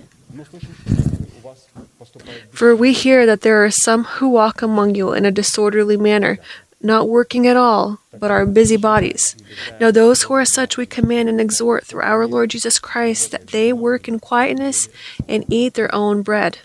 [2.50, 6.38] For we hear that there are some who walk among you in a disorderly manner,
[6.80, 9.36] not working at all, but are busybodies.
[9.80, 13.48] Now, those who are such we command and exhort through our Lord Jesus Christ that
[13.48, 14.88] they work in quietness
[15.28, 16.58] and eat their own bread.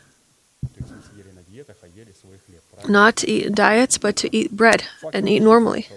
[2.88, 5.88] Not to eat diets, but to eat bread and eat normally.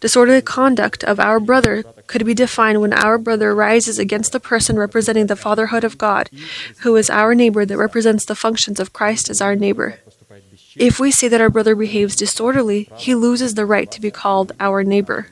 [0.00, 4.78] Disorderly conduct of our brother could be defined when our brother rises against the person
[4.78, 6.30] representing the fatherhood of God,
[6.80, 10.00] who is our neighbor that represents the functions of Christ as our neighbor.
[10.76, 14.52] If we see that our brother behaves disorderly, he loses the right to be called
[14.60, 15.28] our neighbor.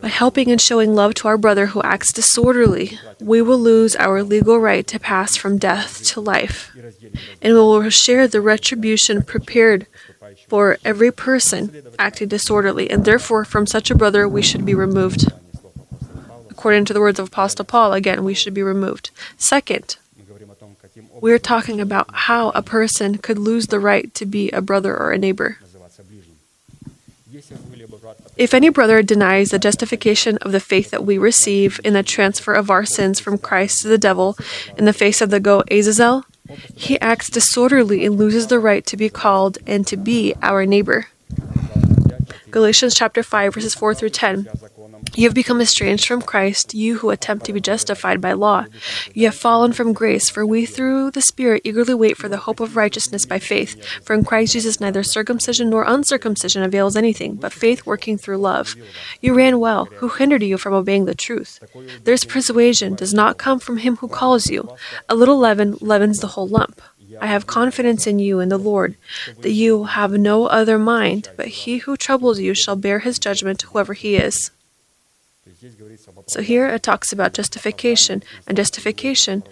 [0.00, 4.22] By helping and showing love to our brother who acts disorderly, we will lose our
[4.22, 6.70] legal right to pass from death to life,
[7.42, 9.86] and we will share the retribution prepared
[10.48, 15.30] for every person acting disorderly, and therefore from such a brother we should be removed.
[16.50, 19.10] According to the words of Apostle Paul, again, we should be removed.
[19.36, 19.96] Second,
[21.20, 25.12] we're talking about how a person could lose the right to be a brother or
[25.12, 25.58] a neighbor.
[28.36, 32.54] If any brother denies the justification of the faith that we receive in the transfer
[32.54, 34.36] of our sins from Christ to the devil
[34.76, 36.24] in the face of the goat Azazel,
[36.74, 41.06] he acts disorderly and loses the right to be called and to be our neighbor.
[42.50, 44.48] Galatians chapter 5 verses 4 through 10.
[45.18, 48.66] You have become estranged from Christ, you who attempt to be justified by law.
[49.14, 52.60] You have fallen from grace, for we through the Spirit eagerly wait for the hope
[52.60, 53.84] of righteousness by faith.
[54.04, 58.76] For in Christ Jesus neither circumcision nor uncircumcision avails anything, but faith working through love.
[59.20, 59.86] You ran well.
[59.96, 61.58] Who hindered you from obeying the truth?
[62.04, 64.70] This persuasion does not come from him who calls you.
[65.08, 66.80] A little leaven leavens the whole lump.
[67.20, 68.94] I have confidence in you in the Lord,
[69.40, 73.62] that you have no other mind, but he who troubles you shall bear his judgment,
[73.62, 74.52] whoever he is.
[76.26, 79.42] So here it talks about justification, and justification,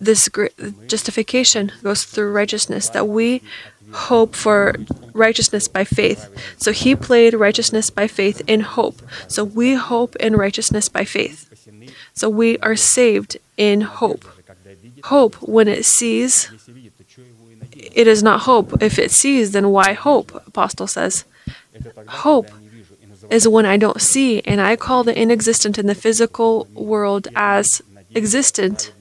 [0.00, 0.28] this
[0.86, 3.42] justification goes through righteousness, that we
[3.92, 4.74] hope for
[5.12, 6.28] righteousness by faith.
[6.58, 9.02] So he played righteousness by faith in hope.
[9.28, 11.46] So we hope in righteousness by faith.
[12.14, 14.24] So we are saved in hope.
[15.04, 16.50] Hope, when it sees,
[17.74, 18.82] it is not hope.
[18.82, 20.34] If it sees, then why hope?
[20.46, 21.24] Apostle says.
[22.08, 22.50] Hope
[23.30, 27.80] is one I don't see, and I call the inexistent in the physical world as
[28.14, 28.92] existent.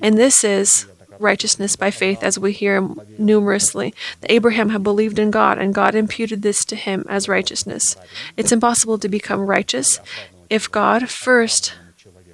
[0.00, 0.86] And this is
[1.18, 3.94] righteousness by faith, as we hear numerously.
[4.20, 7.96] That Abraham had believed in God, and God imputed this to him as righteousness.
[8.36, 10.00] It's impossible to become righteous
[10.48, 11.74] if God first,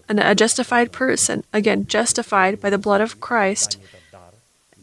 [0.08, 3.78] and a justified person, again, justified by the blood of Christ,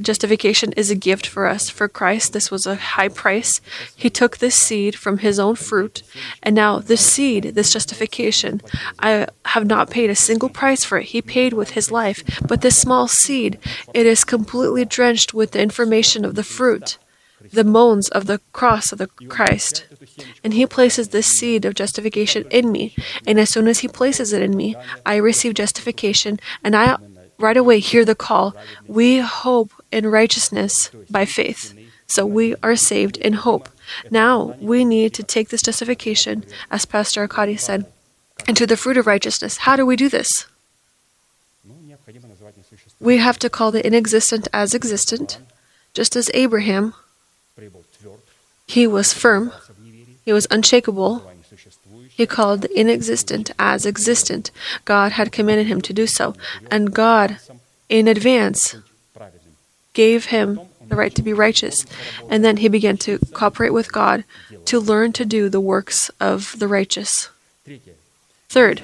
[0.02, 1.70] Justification is a gift for us.
[1.70, 3.62] For Christ, this was a high price.
[3.96, 6.04] He took this seed from his own fruit.
[6.44, 8.62] And now, this seed, this justification,
[9.00, 11.06] I have not paid a single price for it.
[11.06, 12.24] He paid with his life.
[12.46, 13.58] But this small seed,
[13.94, 16.98] it is completely drenched with the information of the fruit,
[17.54, 19.86] the moans of the cross of the Christ.
[20.44, 22.96] And he places this seed of justification in me.
[23.26, 24.76] And as soon as he places it in me,
[25.06, 26.38] I receive justification.
[26.64, 26.98] And I
[27.38, 28.56] right away hear the call,
[28.88, 31.74] We hope in righteousness by faith.
[32.08, 33.70] So we are saved in hope.
[34.12, 37.86] Now we need to take this justification, as Pastor Akadi said,
[38.48, 39.58] into the fruit of righteousness.
[39.58, 40.46] How do we do this?
[43.00, 45.40] We have to call the inexistent as existent,
[45.94, 46.94] just as Abraham,
[48.68, 49.52] he was firm,
[50.24, 51.24] he was unshakable,
[52.16, 54.50] he called the inexistent as existent.
[54.86, 56.34] God had commanded him to do so,
[56.72, 57.40] and God,
[57.90, 58.78] in advance,
[59.94, 61.86] gave him the right to be righteous.
[62.30, 64.24] And then he began to cooperate with God
[64.66, 67.30] to learn to do the works of the righteous.
[68.48, 68.82] Third,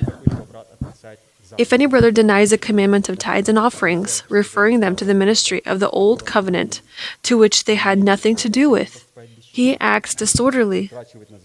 [1.58, 5.66] if any brother denies the commandment of tithes and offerings, referring them to the ministry
[5.66, 6.82] of the old covenant,
[7.24, 9.08] to which they had nothing to do with,
[9.52, 10.90] he acts disorderly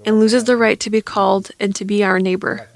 [0.05, 2.69] and loses the right to be called and to be our neighbor.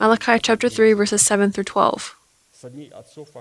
[0.00, 2.16] Malachi chapter 3 verses 7 through 12.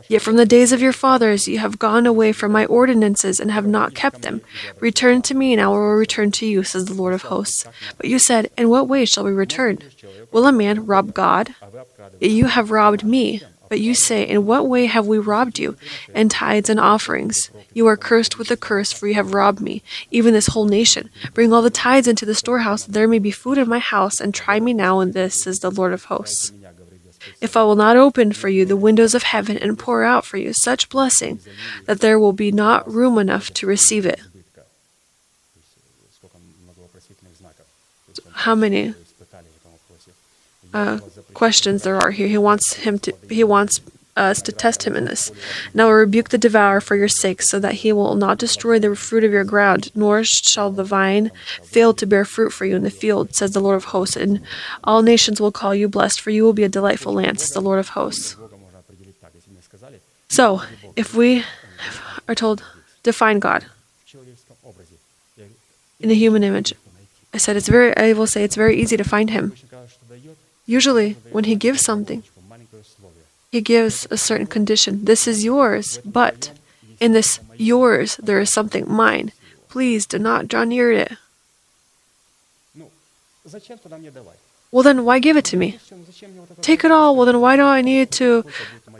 [0.07, 3.51] Yet from the days of your fathers you have gone away from my ordinances and
[3.51, 4.41] have not kept them.
[4.79, 7.65] Return to me, and I will return to you, says the Lord of hosts.
[7.97, 9.77] But you said, In what way shall we return?
[10.31, 11.55] Will a man rob God?
[12.19, 13.41] Yet you have robbed me.
[13.71, 15.77] But you say, In what way have we robbed you?
[16.13, 17.49] And tithes and offerings.
[17.73, 21.09] You are cursed with a curse, for you have robbed me, even this whole nation.
[21.33, 24.19] Bring all the tithes into the storehouse, that there may be food in my house,
[24.19, 26.51] and try me now in this, says the Lord of hosts.
[27.39, 30.35] If I will not open for you the windows of heaven and pour out for
[30.35, 31.39] you such blessing
[31.85, 34.19] that there will be not room enough to receive it.
[38.33, 38.95] How many
[40.73, 40.99] uh,
[41.33, 42.27] questions there are here.
[42.27, 43.81] He wants him to he wants
[44.15, 45.31] us to test him in this.
[45.73, 48.95] Now I rebuke the devourer for your sake, so that he will not destroy the
[48.95, 51.31] fruit of your ground, nor shall the vine
[51.63, 54.15] fail to bear fruit for you in the field, says the Lord of hosts.
[54.15, 54.41] And
[54.83, 57.61] all nations will call you blessed, for you will be a delightful land, says the
[57.61, 58.35] Lord of hosts.
[60.27, 60.61] So,
[60.95, 61.43] if we
[62.27, 62.63] are told,
[63.03, 63.65] define God
[65.99, 66.73] in the human image,
[67.33, 67.95] I said it's very.
[67.95, 69.53] I will say it's very easy to find Him.
[70.65, 72.23] Usually, when he gives something,
[73.51, 75.05] he gives a certain condition.
[75.05, 76.51] This is yours, but
[76.99, 79.31] in this yours, there is something mine.
[79.69, 81.13] Please do not draw near it.
[84.71, 85.79] Well, then why give it to me?
[86.61, 87.15] Take it all.
[87.15, 88.45] Well, then why do I need to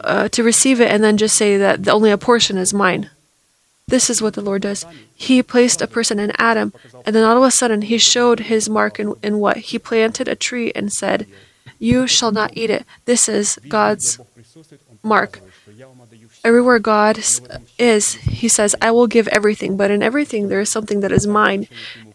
[0.02, 3.10] uh, to receive it and then just say that only a portion is mine?
[3.88, 4.86] This is what the Lord does.
[5.14, 6.74] He placed a person in Adam,
[7.06, 9.58] and then all of a sudden he showed his mark in, in what?
[9.58, 11.28] He planted a tree and said,
[11.82, 12.86] you shall not eat it.
[13.06, 14.20] This is God's
[15.02, 15.40] mark.
[16.44, 17.18] Everywhere God
[17.80, 21.26] is, He says, I will give everything, but in everything there is something that is
[21.26, 21.68] mine.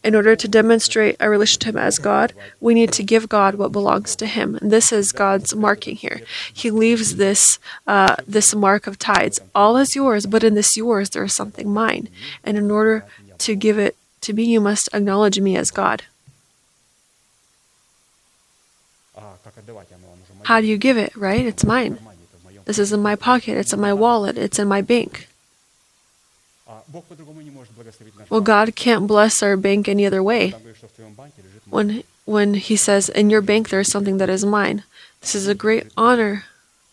[0.04, 3.56] In order to demonstrate our relationship to Him as God, we need to give God
[3.56, 4.54] what belongs to Him.
[4.54, 6.20] And this is God's marking here.
[6.54, 7.58] He leaves this
[7.88, 9.40] uh, this mark of tithes.
[9.52, 12.08] All is yours, but in this yours there is something mine.
[12.44, 13.04] And in order
[13.38, 16.04] to give it to me, you must acknowledge me as God.
[20.46, 21.44] How do you give it, right?
[21.44, 21.98] It's mine.
[22.66, 25.26] This is in my pocket, it's in my wallet, it's in my bank.
[28.30, 30.54] Well, God can't bless our bank any other way.
[31.68, 34.84] When, when He says, In your bank there is something that is mine,
[35.20, 36.44] this is a great honor.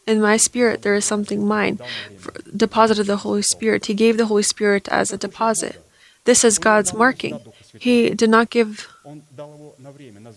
[0.08, 1.78] In my spirit there is something mine.
[2.18, 3.86] For, deposited the Holy Spirit.
[3.86, 5.80] He gave the Holy Spirit as a deposit.
[6.26, 7.40] This is God's marking.
[7.78, 8.90] He did not give,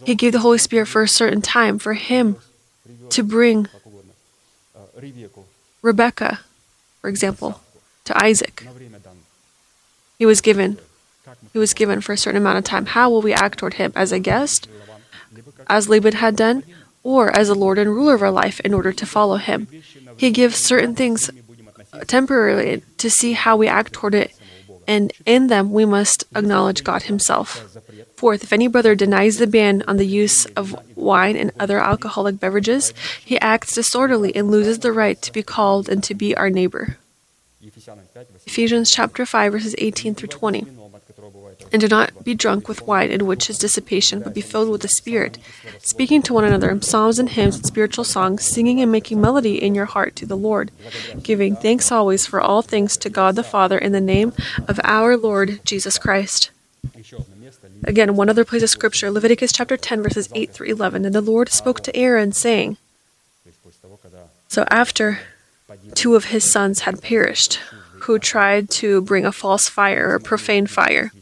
[0.05, 2.37] He gave the Holy Spirit for a certain time, for Him
[3.11, 3.69] to bring
[5.83, 6.41] Rebecca,
[7.01, 7.61] for example,
[8.05, 8.67] to Isaac.
[10.19, 10.79] He was given.
[11.53, 12.87] He was given for a certain amount of time.
[12.87, 14.69] How will we act toward him as a guest,
[15.69, 16.63] as Laban had done,
[17.03, 19.69] or as a Lord and ruler of our life in order to follow him?
[20.17, 21.31] He gives certain things
[22.07, 24.33] temporarily to see how we act toward it,
[24.87, 27.77] and in them we must acknowledge God Himself.
[28.17, 32.41] Fourth, if any brother denies the ban on the use of wine and other alcoholic
[32.41, 36.49] beverages, he acts disorderly and loses the right to be called and to be our
[36.49, 36.97] neighbor.
[38.47, 40.67] Ephesians chapter 5 verses 18 through 20.
[41.73, 44.81] And do not be drunk with wine in which is dissipation, but be filled with
[44.83, 45.37] the Spirit,
[45.81, 49.63] speaking to one another in psalms and hymns and spiritual songs, singing and making melody
[49.63, 50.71] in your heart to the Lord,
[51.23, 54.33] giving thanks always for all things to God the Father in the name
[54.69, 56.51] of our Lord Jesus Christ.
[57.85, 61.05] Again, one other place of scripture, Leviticus chapter 10, verses 8 through 11.
[61.05, 62.77] And the Lord spoke to Aaron, saying,
[64.49, 65.21] So after
[65.95, 67.61] two of his sons had perished,
[68.01, 71.13] who tried to bring a false fire or profane fire,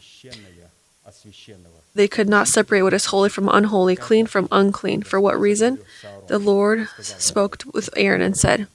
[1.95, 5.03] they could not separate what is holy from unholy, clean from unclean.
[5.03, 5.79] For what reason?
[6.27, 8.67] The Lord spoke with Aaron and said,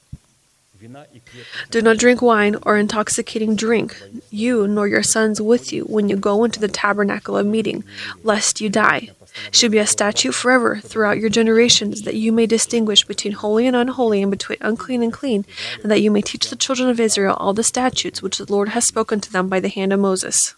[1.71, 6.15] do not drink wine or intoxicating drink, you nor your sons with you, when you
[6.15, 7.83] go into the tabernacle of meeting,
[8.23, 9.09] lest you die.
[9.47, 13.67] It should be a statute forever throughout your generations, that you may distinguish between holy
[13.67, 15.45] and unholy, and between unclean and clean,
[15.81, 18.69] and that you may teach the children of Israel all the statutes which the Lord
[18.69, 20.55] has spoken to them by the hand of Moses.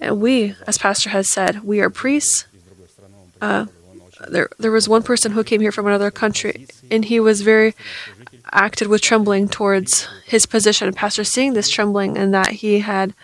[0.00, 2.46] And we, as Pastor has said, we are priests.
[3.40, 3.66] Uh,
[4.28, 7.74] there, there was one person who came here from another country, and he was very
[8.52, 10.92] acted with trembling towards his position.
[10.92, 13.14] Pastor, seeing this trembling and that he had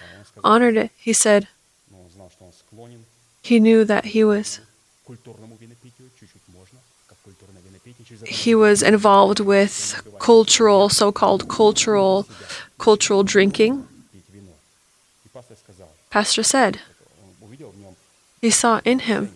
[0.43, 1.49] honored it, he said
[3.43, 4.61] he knew that he was
[8.27, 12.27] he was involved with cultural, so-called cultural,
[12.79, 13.87] cultural drinking.
[16.11, 16.81] Pastor said
[18.41, 19.33] he saw in him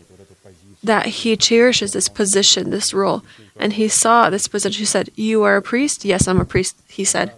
[0.82, 3.22] that he cherishes this position, this role.
[3.58, 4.78] And he saw this position.
[4.78, 6.04] He said, You are a priest?
[6.04, 7.32] Yes, I'm a priest, he said.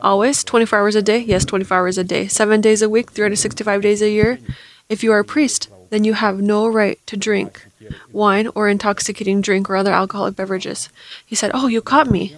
[0.00, 0.42] Always?
[0.44, 1.18] 24 hours a day?
[1.18, 2.26] Yes, 24 hours a day.
[2.26, 4.38] Seven days a week, 365 days a year?
[4.88, 7.66] If you are a priest, then you have no right to drink
[8.12, 10.88] wine or intoxicating drink or other alcoholic beverages.
[11.26, 12.36] He said, Oh, you caught me.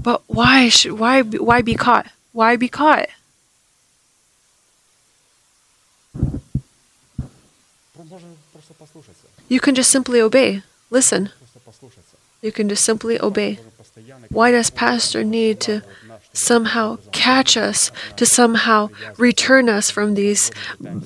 [0.00, 2.06] But why, should, why, why be caught?
[2.32, 3.08] Why be caught?
[9.48, 10.62] You can just simply obey.
[10.90, 11.30] Listen.
[12.42, 13.58] You can just simply obey.
[14.28, 15.82] Why does pastor need to
[16.32, 20.50] somehow catch us, to somehow return us from these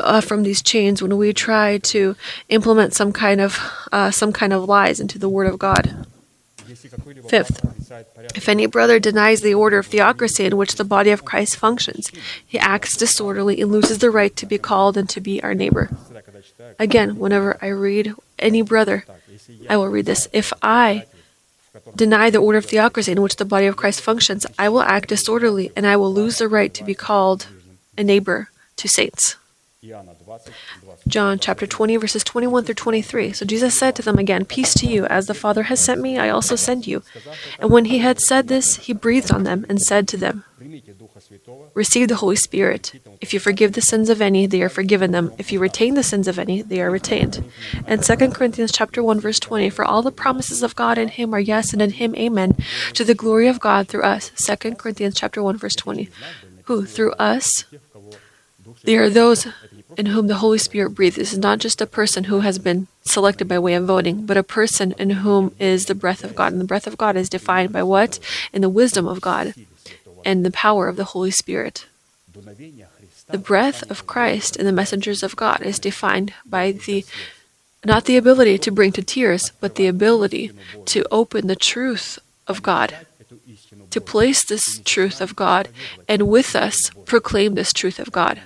[0.01, 2.16] uh, from these chains when we try to
[2.49, 3.59] implement some kind of
[3.93, 6.07] uh, some kind of lies into the Word of God?
[7.28, 7.61] Fifth,
[8.34, 12.11] if any brother denies the order of theocracy in which the body of Christ functions,
[12.47, 15.91] he acts disorderly and loses the right to be called and to be our neighbor.
[16.78, 19.05] Again, whenever I read any brother.
[19.68, 20.28] I will read this.
[20.32, 21.07] If I
[21.95, 25.09] deny the order of theocracy in which the body of Christ functions, I will act
[25.09, 27.47] disorderly and I will lose the right to be called
[27.97, 29.36] a neighbor to saints.
[31.09, 33.32] John chapter 20, verses 21 through 23.
[33.32, 36.18] So Jesus said to them again, Peace to you, as the Father has sent me,
[36.18, 37.03] I also send you.
[37.59, 40.45] And when he had said this, he breathed on them and said to them,
[41.74, 42.92] receive the Holy Spirit.
[43.20, 45.32] If you forgive the sins of any, they are forgiven them.
[45.38, 47.44] If you retain the sins of any, they are retained.
[47.86, 51.34] And 2 Corinthians chapter 1 verse 20, for all the promises of God in him
[51.34, 52.57] are yes and in him amen,
[52.94, 54.30] to the glory of God through us.
[54.36, 56.09] 2 Corinthians chapter 1 verse 20.
[56.64, 57.64] Who through us
[58.84, 59.48] they are those
[59.96, 61.16] in whom the Holy Spirit breathes.
[61.16, 64.36] This is not just a person who has been selected by way of voting, but
[64.36, 66.53] a person in whom is the breath of God.
[66.53, 68.18] And the breath of God is defined by what?
[68.53, 69.55] In the wisdom of God
[70.24, 71.86] and the power of the Holy Spirit.
[73.28, 77.04] The breath of Christ and the messengers of God is defined by the
[77.84, 80.52] not the ability to bring to tears, but the ability
[80.86, 83.06] to open the truth of God,
[83.90, 85.68] to place this truth of God,
[86.06, 88.40] and with us proclaim this truth of God.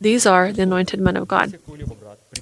[0.00, 1.58] These are the anointed men of God.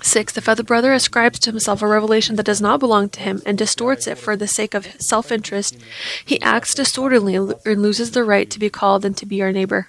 [0.02, 3.42] Six, if other brother ascribes to himself a revelation that does not belong to him
[3.46, 5.76] and distorts it for the sake of self interest,
[6.24, 9.88] he acts disorderly and loses the right to be called and to be our neighbor.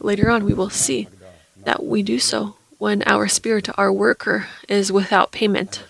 [0.00, 1.08] Later on, we will see
[1.64, 5.82] that we do so when our spirit, our worker, is without payment.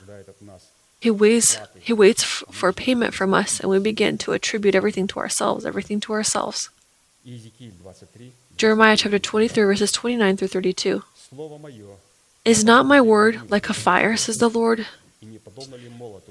[1.01, 5.19] He waits, he waits for payment from us, and we begin to attribute everything to
[5.19, 6.71] ourselves, everything to ourselves.
[8.57, 11.03] Jeremiah chapter 23, verses 29 through 32.
[12.45, 14.87] Is not my word like a fire, says the Lord,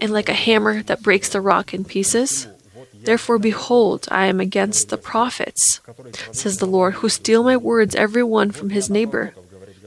[0.02, 2.48] and like a hammer that breaks the rock in pieces?
[3.04, 5.80] Therefore, behold, I am against the prophets,
[6.32, 9.34] says the Lord, who steal my words, every one from his neighbor.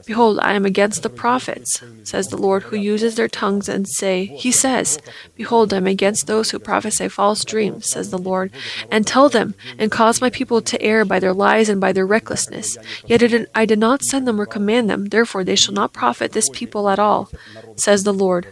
[0.08, 4.24] Behold, I am against the prophets, says the Lord, who uses their tongues and say,
[4.24, 4.98] He says,
[5.36, 8.50] Behold, I am against those who prophesy false dreams, says the Lord,
[8.90, 12.06] and tell them, and cause my people to err by their lies and by their
[12.06, 12.78] recklessness.
[13.04, 13.22] Yet
[13.54, 16.88] I did not send them or command them, therefore they shall not profit this people
[16.88, 17.28] at all,
[17.76, 18.46] says the Lord.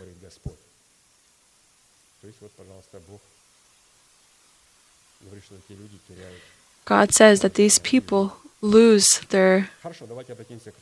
[6.84, 8.36] God says that these people
[8.66, 9.70] lose their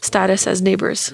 [0.01, 1.13] status as neighbors.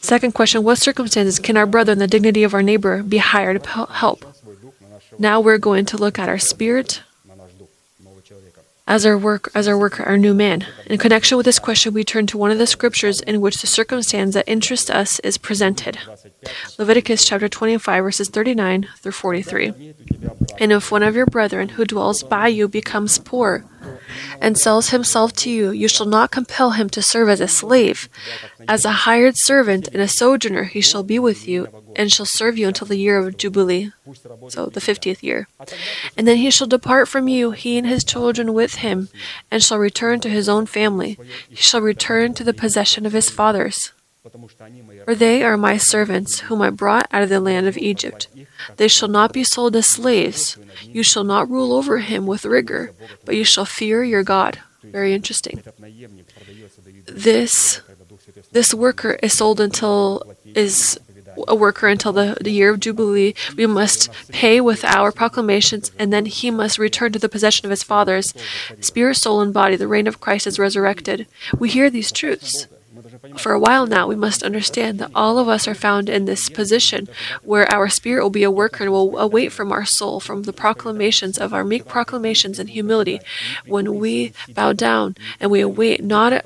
[0.00, 3.62] Second question What circumstances can our brother and the dignity of our neighbor be hired
[3.62, 4.24] to help?
[5.18, 7.02] Now we're going to look at our spirit
[8.86, 10.66] as our work as our worker, our new man.
[10.86, 13.66] In connection with this question, we turn to one of the scriptures in which the
[13.66, 15.98] circumstance that interests us is presented.
[16.78, 19.94] Leviticus chapter 25, verses 39 through 43.
[20.58, 23.64] And if one of your brethren who dwells by you becomes poor,
[24.40, 28.08] and sells himself to you, you shall not compel him to serve as a slave.
[28.68, 32.58] As a hired servant and a sojourner, he shall be with you, and shall serve
[32.58, 33.92] you until the year of Jubilee,
[34.48, 35.48] so the fiftieth year.
[36.16, 39.08] And then he shall depart from you, he and his children with him,
[39.50, 41.18] and shall return to his own family.
[41.48, 43.92] He shall return to the possession of his fathers.
[45.04, 48.28] For they are my servants, whom I brought out of the land of Egypt.
[48.76, 50.56] They shall not be sold as slaves.
[50.84, 52.92] You shall not rule over him with rigor,
[53.24, 54.60] but you shall fear your God.
[54.84, 55.62] Very interesting.
[57.06, 57.80] This
[58.52, 60.22] this worker is sold until
[60.54, 60.98] is
[61.48, 63.34] a worker until the, the year of Jubilee.
[63.56, 67.70] We must pay with our proclamations, and then he must return to the possession of
[67.70, 68.34] his fathers.
[68.80, 71.26] Spirit, soul, and body, the reign of Christ is resurrected.
[71.58, 72.66] We hear these truths.
[73.36, 76.48] For a while now, we must understand that all of us are found in this
[76.48, 77.08] position
[77.42, 80.52] where our spirit will be a worker and will await from our soul, from the
[80.52, 83.20] proclamations of our meek proclamations and humility.
[83.66, 86.44] When we bow down and we await, not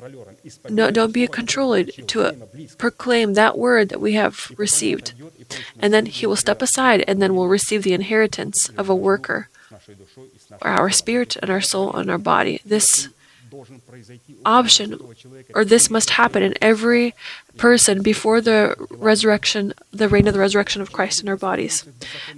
[0.69, 2.49] no, don't be controlled to
[2.79, 5.13] proclaim that word that we have received.
[5.79, 9.49] And then he will step aside and then we'll receive the inheritance of a worker,
[10.63, 12.61] our spirit and our soul and our body.
[12.65, 13.09] This
[14.45, 14.99] option
[15.55, 17.15] or this must happen in every
[17.57, 21.85] person before the resurrection, the reign of the resurrection of Christ in our bodies.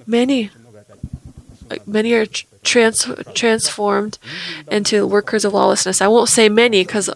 [0.06, 0.50] Many,
[1.86, 2.26] many are
[2.62, 4.18] trans, transformed
[4.70, 6.00] into workers of lawlessness.
[6.00, 7.10] I won't say many because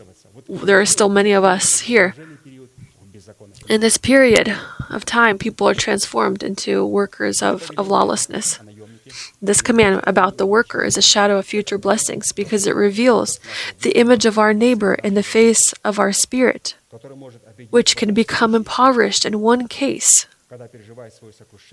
[0.49, 2.15] there are still many of us here.
[3.69, 4.55] In this period
[4.91, 8.59] of time, people are transformed into workers of, of lawlessness.
[9.45, 13.41] This command about the worker is a shadow of future blessings because it reveals
[13.81, 16.77] the image of our neighbor in the face of our spirit,
[17.71, 20.27] which can become impoverished in one case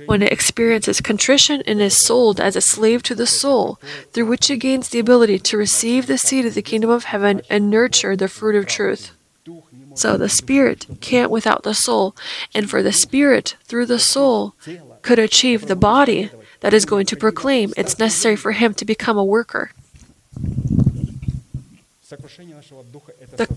[0.05, 3.77] when it experiences contrition and is sold as a slave to the soul,
[4.13, 7.41] through which it gains the ability to receive the seed of the kingdom of heaven
[7.49, 9.11] and nurture the fruit of truth.
[9.95, 12.15] So the spirit can't without the soul,
[12.53, 14.55] and for the spirit through the soul
[15.01, 16.31] could achieve the body
[16.61, 19.71] that is going to proclaim it's necessary for him to become a worker.
[22.09, 23.47] The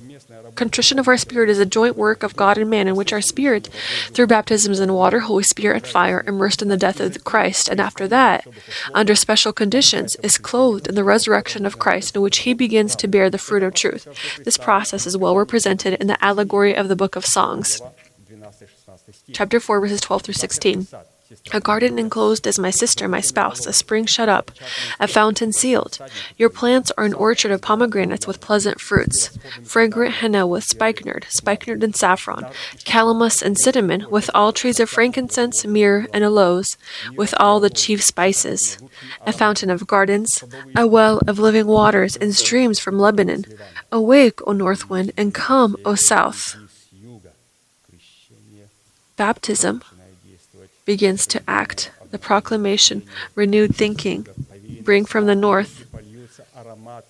[0.55, 3.23] contrition of our spirit is a joint work of God and man, in which our
[3.23, 3.69] spirit,
[4.11, 7.81] through baptisms in water, Holy Spirit, and fire, immersed in the death of Christ, and
[7.81, 8.47] after that,
[8.93, 13.09] under special conditions, is clothed in the resurrection of Christ, in which he begins to
[13.09, 14.07] bear the fruit of truth.
[14.45, 17.81] This process is well represented in the allegory of the Book of Songs,
[19.33, 20.89] chapter 4, verses 12 through 16
[21.53, 24.51] a garden enclosed as my sister, my spouse, a spring shut up,
[25.01, 25.99] a fountain sealed.
[26.37, 31.83] Your plants are an orchard of pomegranates with pleasant fruits, fragrant henna with spikenard, spikenard
[31.83, 32.47] and saffron,
[32.85, 36.76] calamus and cinnamon, with all trees of frankincense, myrrh, and aloes,
[37.16, 38.78] with all the chief spices,
[39.26, 40.45] a fountain of gardens,
[40.76, 43.45] a well of living waters and streams from Lebanon.
[43.91, 46.57] Awake, O north wind, and come, O south.
[49.16, 49.83] Baptism
[50.85, 51.91] begins to act.
[52.11, 53.03] The proclamation,
[53.35, 54.26] renewed thinking,
[54.83, 55.87] bring from the north.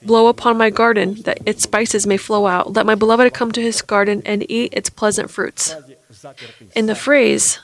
[0.03, 2.73] Blow upon my garden that its spices may flow out.
[2.73, 5.75] Let my beloved come to his garden and eat its pleasant fruits.
[6.77, 7.59] In the phrase,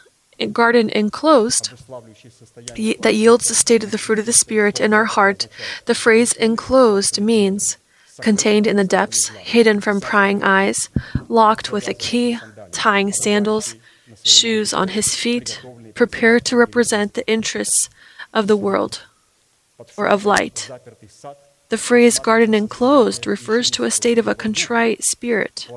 [0.52, 1.70] garden enclosed,
[3.00, 5.48] that yields the state of the fruit of the Spirit in our heart,
[5.86, 7.76] the phrase enclosed means
[8.20, 10.88] contained in the depths, hidden from prying eyes,
[11.28, 12.38] locked with a key,
[12.72, 13.76] tying sandals,
[14.28, 15.60] shoes on his feet,
[15.94, 17.88] prepared to represent the interests
[18.32, 19.02] of the world
[19.96, 20.70] or of light.
[21.68, 25.68] The phrase garden enclosed refers to a state of a contrite spirit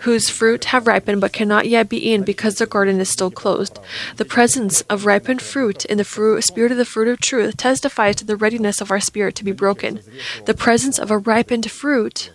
[0.00, 3.78] whose fruit have ripened but cannot yet be eaten because the garden is still closed.
[4.16, 8.16] The presence of ripened fruit in the fruit, spirit of the fruit of truth testifies
[8.16, 10.00] to the readiness of our spirit to be broken.
[10.44, 12.32] The presence of a ripened fruit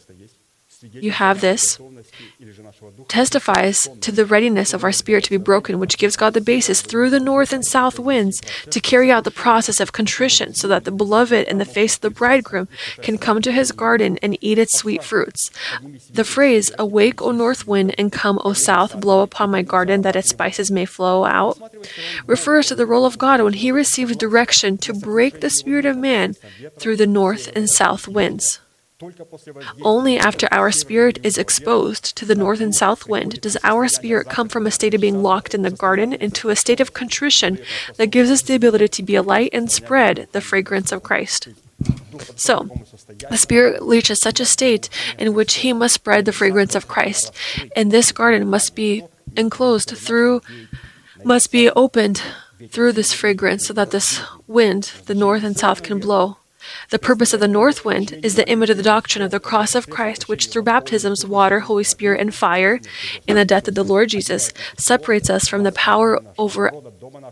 [0.92, 1.80] you have this
[3.08, 6.82] testifies to the readiness of our spirit to be broken, which gives God the basis
[6.82, 10.84] through the north and south winds to carry out the process of contrition so that
[10.84, 12.68] the beloved in the face of the bridegroom
[13.02, 15.50] can come to his garden and eat its sweet fruits.
[16.12, 20.16] The phrase, Awake, O north wind, and come, O south, blow upon my garden that
[20.16, 21.60] its spices may flow out,
[22.26, 25.98] refers to the role of God when he received direction to break the spirit of
[25.98, 26.36] man
[26.78, 28.60] through the north and south winds.
[29.84, 34.28] Only after our spirit is exposed to the north and south wind does our spirit
[34.28, 37.60] come from a state of being locked in the garden into a state of contrition
[37.98, 41.50] that gives us the ability to be a light and spread the fragrance of Christ.
[42.36, 42.70] So,
[43.30, 44.90] the Spirit reaches such a state
[45.20, 47.32] in which he must spread the fragrance of Christ,
[47.76, 49.04] and this garden must be
[49.36, 50.42] enclosed through,
[51.24, 52.24] must be opened
[52.70, 56.38] through this fragrance so that this wind, the north and south, can blow.
[56.90, 59.76] The purpose of the north wind is the image of the doctrine of the cross
[59.76, 62.80] of Christ, which through baptisms, water, Holy Spirit, and fire,
[63.28, 66.72] in the death of the Lord Jesus, separates us from the power over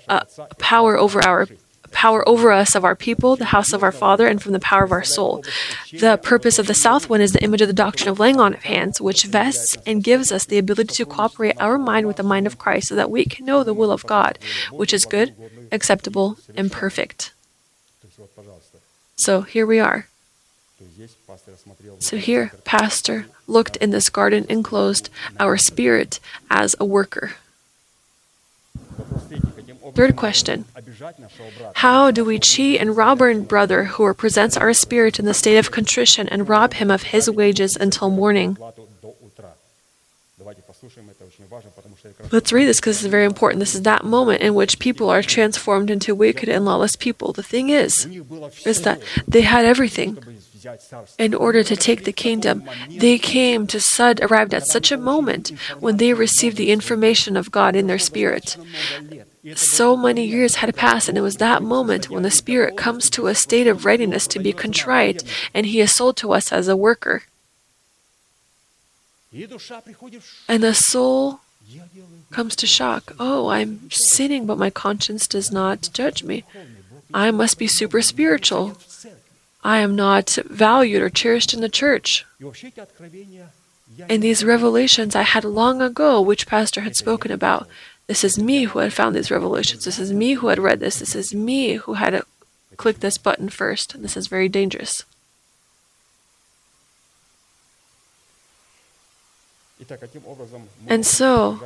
[0.08, 0.26] uh,
[0.58, 1.48] power over our
[1.92, 4.84] power over us of our people, the house of our father, and from the power
[4.84, 5.44] of our soul.
[5.92, 8.54] The purpose of the south wind is the image of the doctrine of laying on
[8.54, 12.24] of hands, which vests and gives us the ability to cooperate our mind with the
[12.24, 14.38] mind of Christ so that we can know the will of God,
[14.72, 15.34] which is good,
[15.72, 17.34] acceptable, and perfect.
[19.16, 20.08] So here we are.
[22.00, 25.10] So here, Pastor looked in this garden enclosed
[25.40, 27.34] our spirit as a worker.
[29.94, 30.66] Third question
[31.76, 35.58] How do we cheat and rob our brother who represents our spirit in the state
[35.58, 38.58] of contrition and rob him of his wages until morning?
[42.32, 43.60] Let's read this because it's very important.
[43.60, 47.34] This is that moment in which people are transformed into wicked and lawless people.
[47.34, 48.06] The thing is,
[48.66, 50.18] is that they had everything
[51.20, 52.64] in order to take the kingdom.
[52.90, 57.52] They came to Sud, arrived at such a moment when they received the information of
[57.52, 58.58] God in their spirit.
[59.54, 63.28] So many years had passed, and it was that moment when the Spirit comes to
[63.28, 65.24] a state of readiness to be contrite,
[65.54, 67.24] and He is sold to us as a worker.
[70.48, 71.42] And the soul
[72.32, 73.14] comes to shock.
[73.20, 76.44] Oh, I'm sinning, but my conscience does not judge me.
[77.14, 78.78] I must be super spiritual.
[79.64, 82.26] I am not valued or cherished in the church.
[84.10, 87.68] And these revelations I had long ago, which Pastor had spoken about.
[88.08, 89.86] This is me who had found these revelations.
[89.86, 91.00] This is me who had read this.
[91.00, 92.22] This is me who had
[92.78, 94.00] clicked this button first.
[94.02, 95.04] This is very dangerous.
[100.88, 101.60] And so,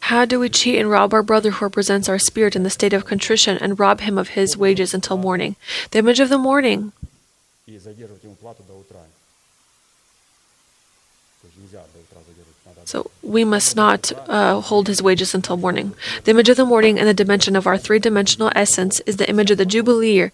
[0.00, 2.92] how do we cheat and rob our brother who represents our spirit in the state
[2.92, 5.56] of contrition and rob him of his wages until morning?
[5.90, 6.92] The image of the morning.
[12.84, 15.94] So we must not uh, hold his wages until morning.
[16.24, 19.28] The image of the morning and the dimension of our three dimensional essence is the
[19.28, 20.32] image of the Jubilee year,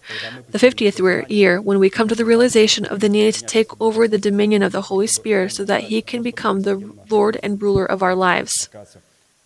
[0.49, 4.07] the 50th year, when we come to the realization of the need to take over
[4.07, 7.85] the dominion of the Holy Spirit so that he can become the Lord and ruler
[7.85, 8.69] of our lives.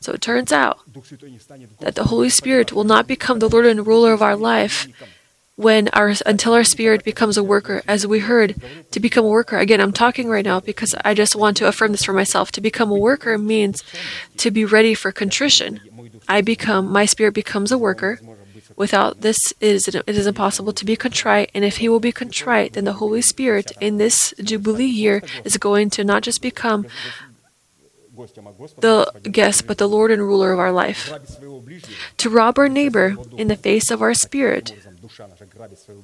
[0.01, 0.79] So it turns out
[1.79, 4.87] that the Holy Spirit will not become the Lord and ruler of our life
[5.55, 8.55] when our until our spirit becomes a worker as we heard
[8.91, 9.57] to become a worker.
[9.57, 12.51] Again i'm talking right now because i just want to affirm this for myself.
[12.53, 13.83] To become a worker means
[14.37, 15.79] to be ready for contrition.
[16.27, 18.19] I become my spirit becomes a worker.
[18.75, 21.51] Without this it is it is impossible to be contrite.
[21.53, 25.55] And if he will be contrite then the holy spirit in this jubilee year is
[25.57, 26.85] going to not just become
[28.79, 31.11] the guest, but the Lord and ruler of our life.
[32.17, 34.73] To rob our neighbor in the face of our spirit,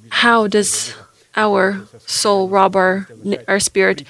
[0.10, 0.93] how does
[1.36, 3.08] our soul rob our,
[3.47, 4.06] our spirit?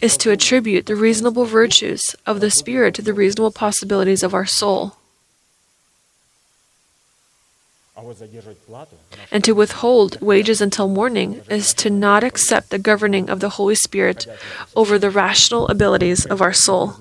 [0.00, 4.46] is to attribute the reasonable virtues of the spirit to the reasonable possibilities of our
[4.46, 4.96] soul.
[9.32, 13.74] And to withhold wages until morning is to not accept the governing of the Holy
[13.74, 14.26] Spirit
[14.76, 16.94] over the rational abilities of our soul.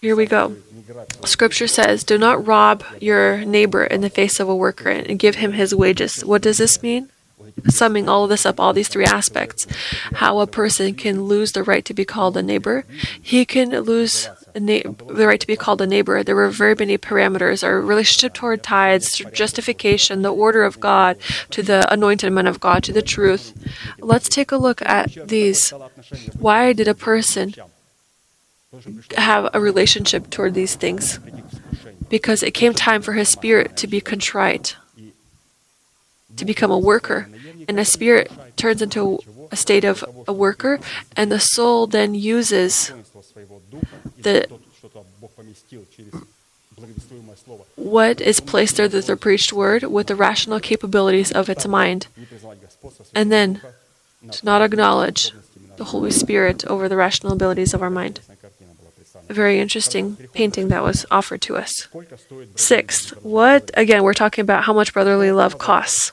[0.00, 0.56] Here we go.
[1.24, 5.36] Scripture says, Do not rob your neighbor in the face of a worker and give
[5.36, 6.24] him his wages.
[6.24, 7.10] What does this mean?
[7.68, 9.66] Summing all of this up, all these three aspects
[10.14, 12.84] how a person can lose the right to be called a neighbor,
[13.20, 16.22] he can lose Na- the right to be called a neighbor.
[16.22, 21.18] There were very many parameters our relationship toward tithes, justification, the order of God,
[21.50, 23.52] to the anointed man of God, to the truth.
[23.98, 25.72] Let's take a look at these.
[26.38, 27.54] Why did a person
[29.16, 31.18] have a relationship toward these things
[32.08, 34.76] because it came time for his spirit to be contrite,
[36.36, 37.28] to become a worker.
[37.68, 39.18] And the spirit turns into
[39.50, 40.78] a state of a worker,
[41.16, 42.92] and the soul then uses
[44.18, 44.46] the
[47.76, 52.06] what is placed there through the preached word with the rational capabilities of its mind,
[53.14, 53.60] and then
[54.30, 55.32] to not acknowledge
[55.76, 58.20] the Holy Spirit over the rational abilities of our mind
[59.32, 61.88] very interesting painting that was offered to us.
[62.56, 66.12] Sixth, what, again, we're talking about how much brotherly love costs.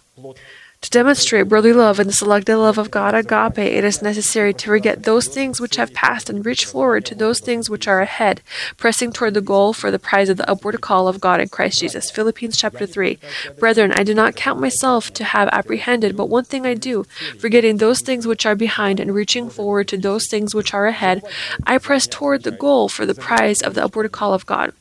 [0.82, 5.04] To demonstrate brotherly love and the love of God, agape, it is necessary to forget
[5.04, 8.42] those things which have passed and reach forward to those things which are ahead,
[8.78, 11.80] pressing toward the goal for the prize of the upward call of God in Christ
[11.80, 12.12] Jesus.
[12.12, 13.18] Philippians chapter 3.
[13.60, 17.06] Brethren, I do not count myself to have apprehended, but one thing I do,
[17.40, 21.24] forgetting those things which are behind and reaching forward to those things which are ahead,
[21.66, 24.74] I press toward the goal for the prize of the upward call of God.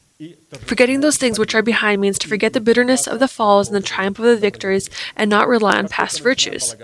[0.64, 3.76] Forgetting those things which are behind means to forget the bitterness of the falls and
[3.76, 6.74] the triumph of the victories and not rely on past virtues.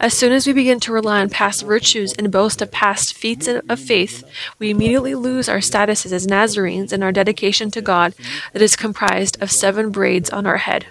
[0.00, 3.48] As soon as we begin to rely on past virtues and boast of past feats
[3.48, 4.24] of faith,
[4.58, 8.14] we immediately lose our statuses as Nazarenes and our dedication to God
[8.52, 10.86] that is comprised of seven braids on our head,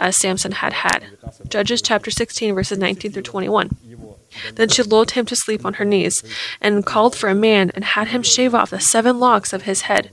[0.00, 1.06] as Samson had had.
[1.48, 3.76] Judges chapter 16, verses 19 through 21.
[4.54, 6.22] Then she lulled him to sleep on her knees,
[6.60, 9.82] and called for a man, and had him shave off the seven locks of his
[9.82, 10.10] head.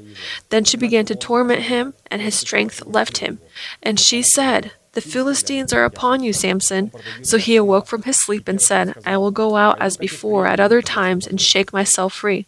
[0.49, 3.39] Then she began to torment him, and his strength left him.
[3.81, 6.91] And she said, The Philistines are upon you, Samson.
[7.21, 10.59] So he awoke from his sleep and said, I will go out as before at
[10.59, 12.45] other times and shake myself free.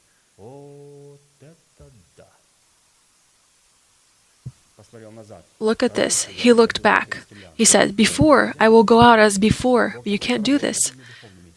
[5.60, 6.26] Look at this.
[6.26, 7.20] He looked back.
[7.54, 10.92] He said, Before, I will go out as before, but you can't do this.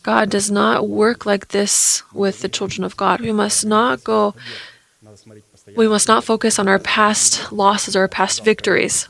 [0.05, 3.21] God does not work like this with the children of God.
[3.21, 4.35] We must not go,
[5.77, 9.09] we must not focus on our past losses or our past victories.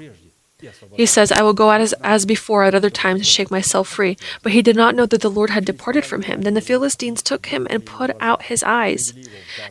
[0.92, 3.88] He says, I will go out as, as before at other times and shake myself
[3.88, 4.16] free.
[4.42, 6.42] But he did not know that the Lord had departed from him.
[6.42, 9.12] Then the Philistines took him and put out his eyes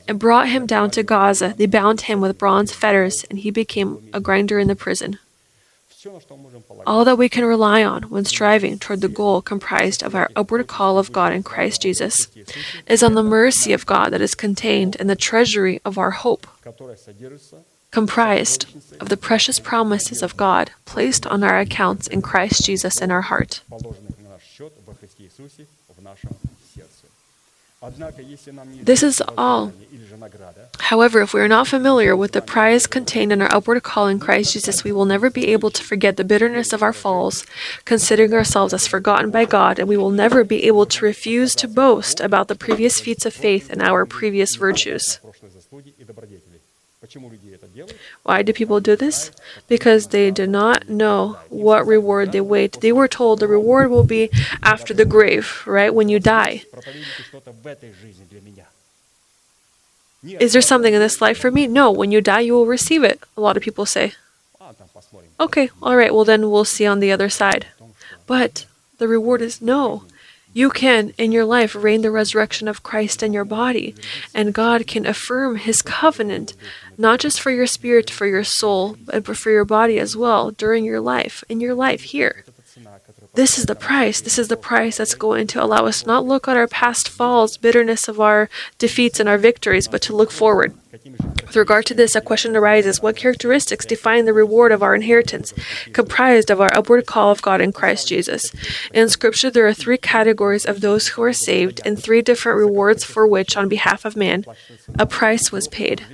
[0.08, 1.56] and brought him down to Gaza.
[1.58, 5.20] They bound him with bronze fetters, and he became a grinder in the prison
[6.86, 10.68] all that we can rely on when striving toward the goal comprised of our upward
[10.68, 12.28] call of God in Christ Jesus,
[12.88, 16.48] is on the mercy of God that is contained in the treasury of our hope,
[17.92, 18.66] comprised
[19.00, 23.22] of the precious promises of God placed on our accounts in Christ Jesus in our
[23.22, 23.62] heart.
[28.82, 29.74] This is all.
[30.80, 34.20] However, if we are not familiar with the prize contained in our upward call in
[34.20, 37.46] Christ Jesus, we will never be able to forget the bitterness of our falls,
[37.84, 41.68] considering ourselves as forgotten by God, and we will never be able to refuse to
[41.68, 45.20] boast about the previous feats of faith and our previous virtues.
[48.24, 49.32] Why do people do this?
[49.68, 52.80] Because they do not know what reward they wait.
[52.82, 54.30] They were told the reward will be
[54.62, 55.94] after the grave, right?
[55.94, 56.64] When you die.
[60.24, 61.68] Is there something in this life for me?
[61.68, 64.14] No, when you die, you will receive it, a lot of people say.
[65.40, 67.68] Okay, all right, well, then we'll see on the other side.
[68.26, 68.66] But
[69.00, 70.06] the reward is no.
[70.54, 73.96] You can, in your life, reign the resurrection of Christ in your body,
[74.36, 76.54] and God can affirm his covenant
[76.98, 80.86] not just for your spirit, for your soul, but for your body as well during
[80.86, 82.44] your life, in your life here.
[83.36, 84.22] This is the price.
[84.22, 87.58] This is the price that's going to allow us not look on our past falls,
[87.58, 90.76] bitterness of our defeats and our victories, but to look forward.
[90.92, 95.52] With regard to this, a question arises what characteristics define the reward of our inheritance,
[95.94, 98.52] comprised of our upward call of God in Christ Jesus?
[98.94, 103.04] In Scripture, there are three categories of those who are saved and three different rewards
[103.04, 104.46] for which, on behalf of man,
[105.00, 106.06] a price was paid.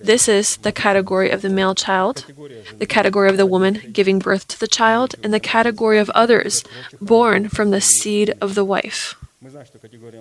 [0.00, 2.24] This is the category of the male child,
[2.78, 6.64] the category of the woman giving birth to the child, and the category of others
[7.00, 9.14] born from the seed of the wife.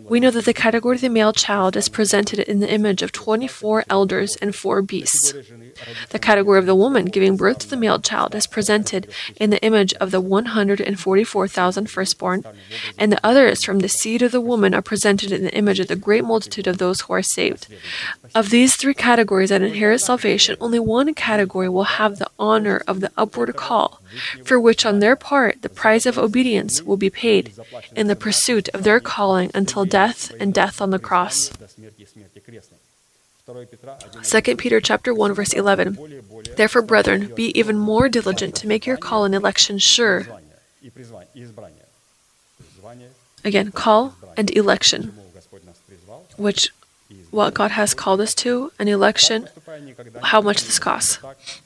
[0.07, 3.11] We know that the category of the male child is presented in the image of
[3.11, 5.33] 24 elders and 4 beasts.
[6.09, 9.61] The category of the woman giving birth to the male child is presented in the
[9.63, 12.43] image of the 144,000 firstborn,
[12.97, 15.87] and the others from the seed of the woman are presented in the image of
[15.87, 17.67] the great multitude of those who are saved.
[18.33, 22.99] Of these three categories that inherit salvation, only one category will have the honor of
[22.99, 24.01] the upward call,
[24.43, 27.53] for which on their part the price of obedience will be paid
[27.95, 31.51] in the pursuit of their calling until death and death on the cross.
[33.47, 35.97] 2 Peter chapter 1 verse 11
[36.57, 40.27] Therefore brethren be even more diligent to make your call and election sure.
[43.45, 45.13] Again, call and election,
[46.35, 46.71] which
[47.31, 49.49] what God has called us to, an election,
[50.23, 51.19] how much this costs.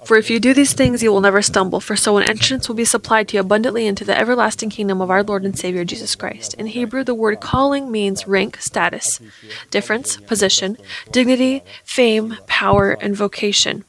[0.04, 2.76] For if you do these things, you will never stumble, for so an entrance will
[2.76, 6.16] be supplied to you abundantly into the everlasting kingdom of our Lord and Savior Jesus
[6.16, 6.54] Christ.
[6.56, 9.20] In Hebrew, the word calling means rank, status,
[9.70, 10.78] difference, position,
[11.12, 13.84] dignity, fame, power, and vocation.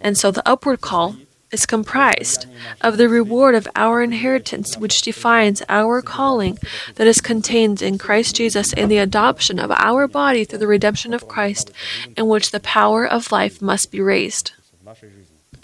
[0.00, 1.16] And so the upward call
[1.52, 2.46] is comprised
[2.80, 6.58] of the reward of our inheritance, which defines our calling
[6.94, 11.12] that is contained in Christ Jesus and the adoption of our body through the redemption
[11.12, 11.70] of Christ,
[12.16, 14.52] in which the power of life must be raised.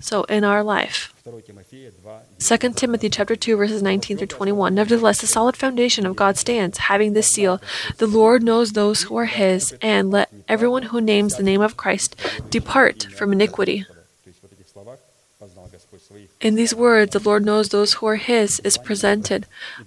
[0.01, 1.13] So, in our life.
[2.39, 6.79] 2 Timothy chapter 2 verses 19 through 21 Nevertheless the solid foundation of God stands
[6.79, 7.61] having this seal
[7.99, 11.77] the Lord knows those who are his and let everyone who names the name of
[11.77, 12.17] Christ
[12.49, 13.85] depart from iniquity
[16.41, 19.47] in these words, the Lord knows those who are His is presented,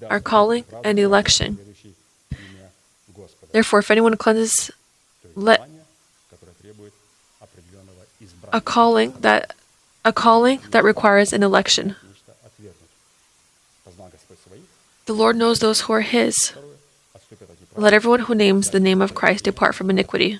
[0.09, 1.57] our calling and election.
[3.51, 4.71] Therefore, if anyone cleanses,
[5.35, 5.61] let
[8.51, 9.55] a calling that
[10.03, 11.95] a calling that requires an election.
[15.05, 16.53] The Lord knows those who are His.
[17.75, 20.39] Let everyone who names the name of Christ depart from iniquity.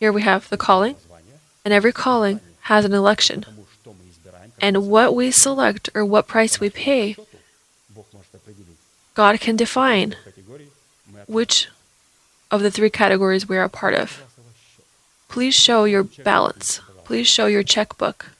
[0.00, 0.96] Here we have the calling,
[1.64, 3.44] and every calling has an election
[4.60, 7.16] and what we select or what price we pay,
[9.14, 10.16] God can define
[11.26, 11.68] which
[12.50, 14.22] of the three categories we are a part of.
[15.28, 16.80] Please show your balance.
[17.04, 18.30] Please show your checkbook.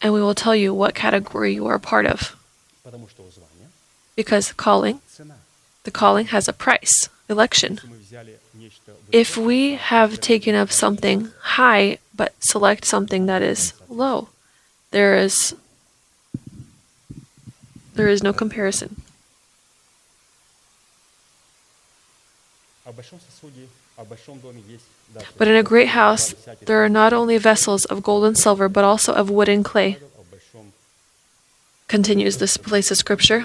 [0.00, 2.36] And we will tell you what category you are a part of.
[4.16, 5.00] Because calling,
[5.84, 7.80] the calling has a price, election
[9.12, 14.28] if we have taken up something high but select something that is low,
[14.90, 15.54] there is
[17.94, 19.02] there is no comparison.
[25.36, 26.34] But in a great house,
[26.64, 29.98] there are not only vessels of gold and silver, but also of wood and clay,
[31.86, 33.44] continues this place of scripture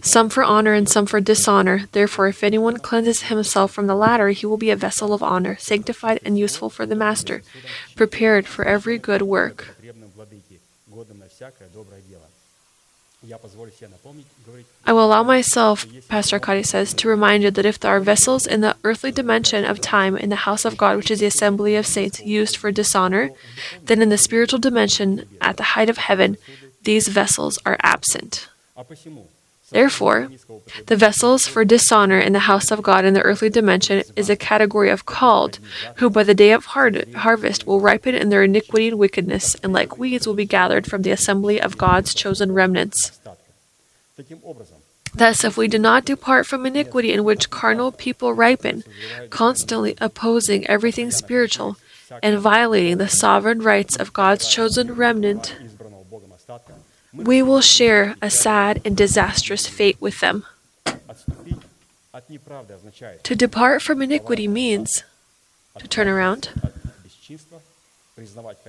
[0.00, 1.88] some for honor and some for dishonor.
[1.92, 5.56] Therefore, if anyone cleanses himself from the latter, he will be a vessel of honor,
[5.56, 7.42] sanctified and useful for the master,
[7.94, 9.76] prepared for every good work.
[14.86, 18.46] I will allow myself, Pastor Arkady says, to remind you that if there are vessels
[18.46, 21.74] in the earthly dimension of time in the house of God, which is the assembly
[21.76, 23.30] of saints, used for dishonor,
[23.82, 26.36] then in the spiritual dimension at the height of heaven,
[26.82, 28.48] these vessels are absent.
[29.74, 30.28] Therefore,
[30.86, 34.36] the vessels for dishonor in the house of God in the earthly dimension is a
[34.36, 35.58] category of called,
[35.96, 39.98] who by the day of harvest will ripen in their iniquity and wickedness, and like
[39.98, 43.18] weeds will be gathered from the assembly of God's chosen remnants.
[45.12, 48.84] Thus, if we do not depart from iniquity in which carnal people ripen,
[49.28, 51.78] constantly opposing everything spiritual
[52.22, 55.56] and violating the sovereign rights of God's chosen remnant,
[57.14, 60.44] we will share a sad and disastrous fate with them.
[63.24, 65.04] To depart from iniquity means
[65.78, 66.50] to turn around,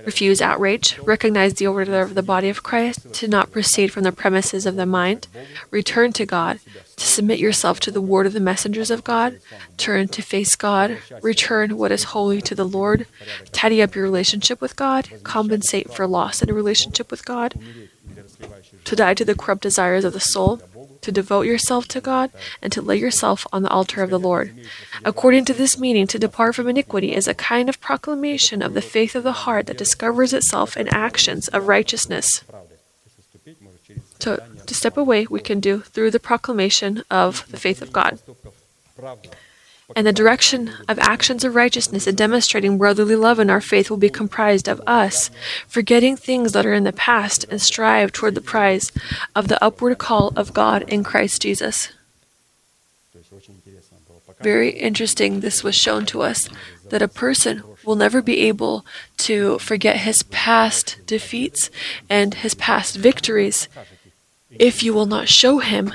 [0.04, 4.10] refuse outrage, recognize the order of the body of Christ, to not proceed from the
[4.10, 5.28] premises of the mind,
[5.70, 6.58] return to God,
[6.96, 9.38] to submit yourself to the word of the messengers of God,
[9.76, 13.06] turn to face God, return what is holy to the Lord,
[13.52, 17.54] tidy up your relationship with God, compensate for loss in a relationship with God,
[18.86, 20.62] to die to the corrupt desires of the soul,
[21.02, 22.30] to devote yourself to God,
[22.62, 24.54] and to lay yourself on the altar of the Lord.
[25.04, 28.82] According to this meaning, to depart from iniquity is a kind of proclamation of the
[28.82, 32.42] faith of the heart that discovers itself in actions of righteousness.
[34.20, 38.18] To, to step away, we can do through the proclamation of the faith of God
[39.94, 43.96] and the direction of actions of righteousness and demonstrating brotherly love in our faith will
[43.96, 45.30] be comprised of us,
[45.68, 48.90] forgetting things that are in the past and strive toward the prize
[49.34, 51.90] of the upward call of God in Christ Jesus.
[54.40, 56.48] Very interesting, this was shown to us
[56.90, 58.84] that a person will never be able
[59.18, 61.70] to forget his past defeats
[62.10, 63.68] and his past victories
[64.50, 65.94] if you will not show him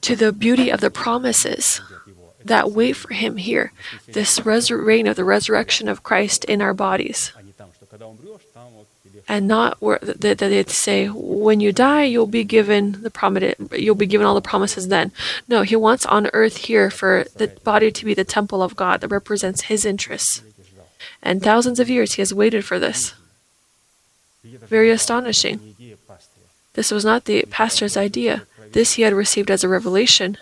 [0.00, 1.80] to the beauty of the promises
[2.48, 3.72] that wait for him here,
[4.06, 7.32] this resur- reign of the resurrection of Christ in our bodies.
[9.30, 14.06] And not that they say, when you die, you'll be given the promise, you'll be
[14.06, 15.12] given all the promises then.
[15.46, 19.02] No, he wants on earth here for the body to be the temple of God
[19.02, 20.42] that represents his interests.
[21.22, 23.14] And thousands of years he has waited for this.
[24.44, 25.76] Very astonishing.
[26.72, 28.46] This was not the pastor's idea.
[28.72, 30.38] This he had received as a revelation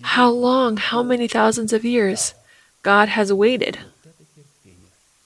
[0.00, 2.34] how long, how many thousands of years
[2.82, 3.78] God has waited.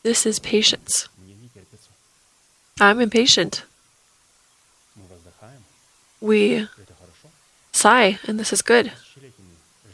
[0.03, 1.09] This is patience.
[2.81, 3.65] I'm impatient.
[6.21, 6.69] We
[7.73, 8.93] sigh, and this is good.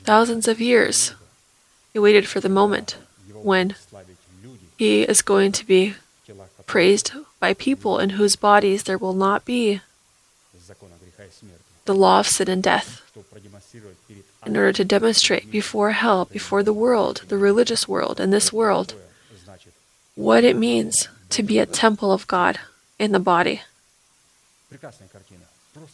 [0.05, 1.15] Thousands of years,
[1.93, 2.97] he waited for the moment
[3.33, 3.75] when
[4.77, 5.95] he is going to be
[6.67, 9.81] praised by people in whose bodies there will not be
[11.85, 13.03] the law of sin and death,
[14.45, 18.95] in order to demonstrate before hell, before the world, the religious world, and this world,
[20.15, 22.59] what it means to be a temple of God
[22.99, 23.63] in the body.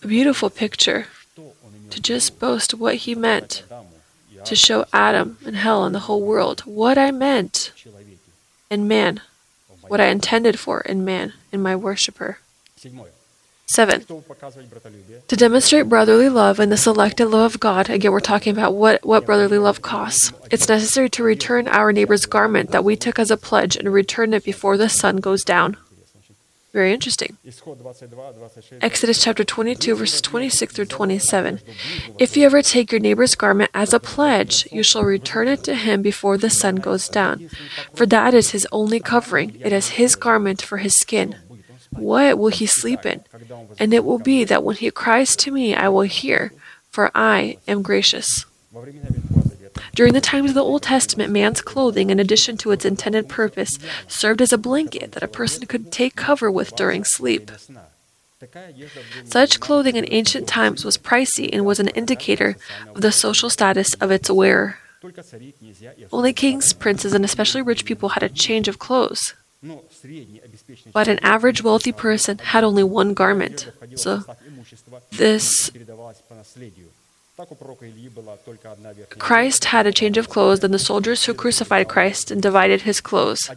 [0.03, 1.07] A beautiful picture
[1.91, 3.63] to just boast what he meant
[4.45, 7.73] to show Adam and hell and the whole world what I meant
[8.71, 9.21] in man,
[9.83, 12.39] what I intended for in man, in my worshiper.
[13.69, 14.07] 7.
[15.29, 19.05] To demonstrate brotherly love and the selected love of God, again, we're talking about what,
[19.05, 20.33] what brotherly love costs.
[20.51, 24.33] It's necessary to return our neighbor's garment that we took as a pledge and return
[24.33, 25.77] it before the sun goes down.
[26.73, 27.37] Very interesting.
[28.81, 31.61] Exodus chapter 22, verses 26 through 27.
[32.19, 35.75] If you ever take your neighbor's garment as a pledge, you shall return it to
[35.75, 37.49] him before the sun goes down,
[37.95, 39.59] for that is his only covering.
[39.61, 41.37] It is his garment for his skin.
[42.01, 43.25] What will he sleep in?
[43.79, 46.53] And it will be that when he cries to me, I will hear,
[46.91, 48.45] for I am gracious.
[49.95, 53.79] During the times of the Old Testament, man's clothing, in addition to its intended purpose,
[54.07, 57.51] served as a blanket that a person could take cover with during sleep.
[59.25, 62.57] Such clothing in ancient times was pricey and was an indicator
[62.95, 64.79] of the social status of its wearer.
[66.13, 69.35] Only kings, princes, and especially rich people had a change of clothes.
[70.93, 73.71] But an average wealthy person had only one garment.
[73.97, 74.23] So
[75.11, 75.71] this
[79.19, 83.01] Christ had a change of clothes than the soldiers who crucified Christ and divided his
[83.01, 83.51] clothes.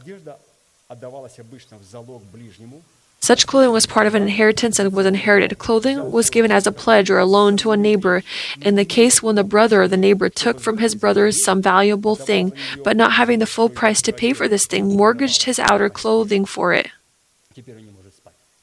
[3.22, 5.60] Such clothing was part of an inheritance and was inherited.
[5.60, 8.24] Clothing was given as a pledge or a loan to a neighbor
[8.60, 12.16] in the case when the brother or the neighbor took from his brother some valuable
[12.16, 12.52] thing,
[12.84, 16.46] but not having the full price to pay for this thing, mortgaged his outer clothing
[16.46, 16.90] for it.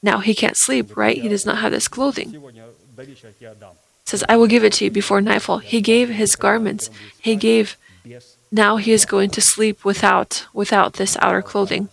[0.03, 1.17] Now he can't sleep, right?
[1.17, 2.35] He does not have this clothing.
[4.03, 5.59] Says, I will give it to you before nightfall.
[5.59, 6.89] He gave his garments.
[7.17, 7.77] He gave.
[8.51, 11.89] Now he is going to sleep without without this outer clothing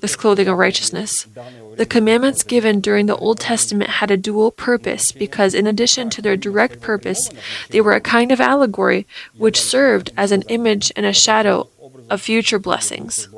[0.00, 1.26] this clothing of righteousness.
[1.76, 6.22] The commandments given during the Old Testament had a dual purpose because, in addition to
[6.22, 7.30] their direct purpose,
[7.70, 11.68] they were a kind of allegory which served as an image and a shadow
[12.08, 13.28] of future blessings.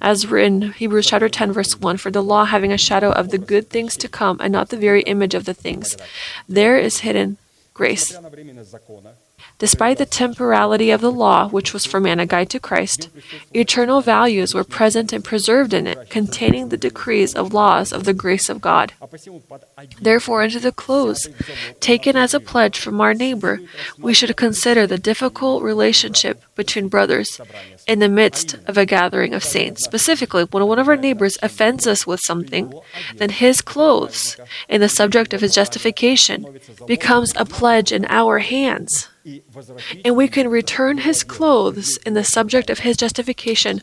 [0.00, 3.38] As written, Hebrews chapter 10, verse 1 For the law, having a shadow of the
[3.38, 5.96] good things to come and not the very image of the things,
[6.48, 7.36] there is hidden
[7.74, 8.16] grace.
[9.58, 13.08] Despite the temporality of the law, which was from guide to Christ,
[13.52, 18.14] eternal values were present and preserved in it, containing the decrees of laws of the
[18.14, 18.92] grace of God.
[20.00, 21.28] Therefore, unto the close,
[21.80, 23.60] taken as a pledge from our neighbor,
[23.98, 27.40] we should consider the difficult relationship between brothers
[27.86, 29.82] in the midst of a gathering of saints.
[29.82, 32.72] Specifically, when one of our neighbors offends us with something,
[33.16, 34.36] then his clothes,
[34.68, 39.08] in the subject of his justification, becomes a pledge in our hands.
[40.04, 43.80] And we can return his clothes in the subject of his justification,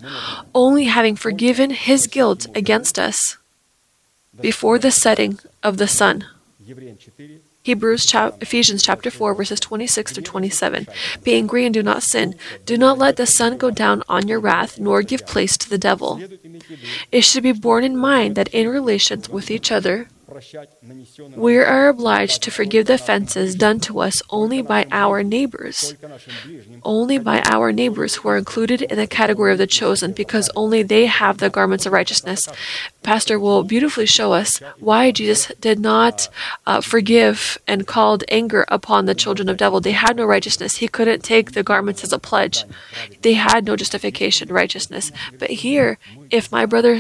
[0.54, 3.38] only having forgiven his guilt against us
[4.40, 6.26] before the setting of the sun.
[7.64, 10.88] Hebrews Ephesians chapter 4 verses 26 through 27.
[11.24, 12.36] Be angry and do not sin.
[12.64, 15.80] Do not let the sun go down on your wrath, nor give place to the
[15.80, 16.22] devil.
[17.12, 20.08] It should be borne in mind that in relations with each other,
[21.36, 25.96] we are obliged to forgive the offenses done to us only by our neighbors,
[26.84, 30.82] only by our neighbors who are included in the category of the chosen, because only
[30.84, 32.50] they have the garments of righteousness.
[33.04, 36.28] Pastor will beautifully show us why Jesus did not
[36.66, 39.80] uh, forgive and called anger upon the children of devil.
[39.80, 40.78] They had no righteousness.
[40.78, 42.66] He couldn't take the garments as a pledge.
[43.22, 45.12] They had no justification, righteousness.
[45.38, 45.98] But here,
[46.32, 47.00] if my brother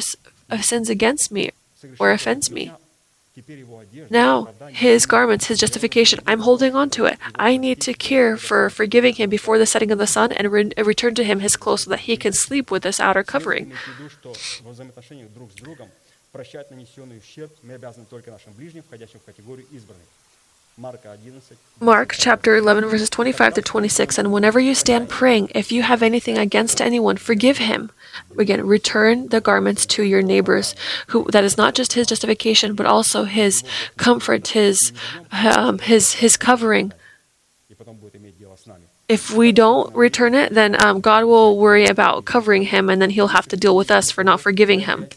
[0.49, 1.51] uh, sins against me
[1.99, 2.71] or offends me,
[4.09, 7.17] now, his garments, his justification, I'm holding on to it.
[7.35, 10.71] I need to care for forgiving him before the setting of the sun and re-
[10.77, 13.73] return to him his clothes so that he can sleep with this outer covering.
[21.79, 24.17] Mark chapter 11, verses 25 to 26.
[24.17, 27.91] And whenever you stand praying, if you have anything against anyone, forgive him.
[28.37, 30.75] Again, return the garments to your neighbors.
[31.07, 33.63] Who that is not just his justification, but also his
[33.97, 34.91] comfort, his
[35.31, 36.91] um, his his covering.
[39.07, 43.11] If we don't return it, then um, God will worry about covering him, and then
[43.11, 45.07] he'll have to deal with us for not forgiving him.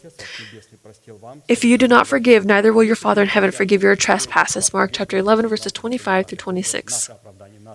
[1.47, 4.73] If you do not forgive, neither will your Father in heaven forgive your trespasses.
[4.73, 7.09] Mark chapter 11, verses 25 through 26.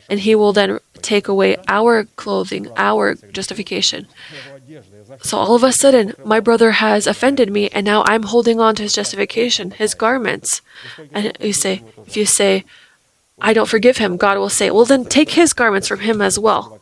[0.09, 4.07] And he will then take away our clothing, our justification.
[5.23, 8.75] So all of a sudden, my brother has offended me, and now I'm holding on
[8.77, 10.63] to his justification, his garments.
[11.13, 12.65] And you say, if you say,
[13.41, 16.39] I don't forgive him, God will say, Well, then take his garments from him as
[16.39, 16.81] well.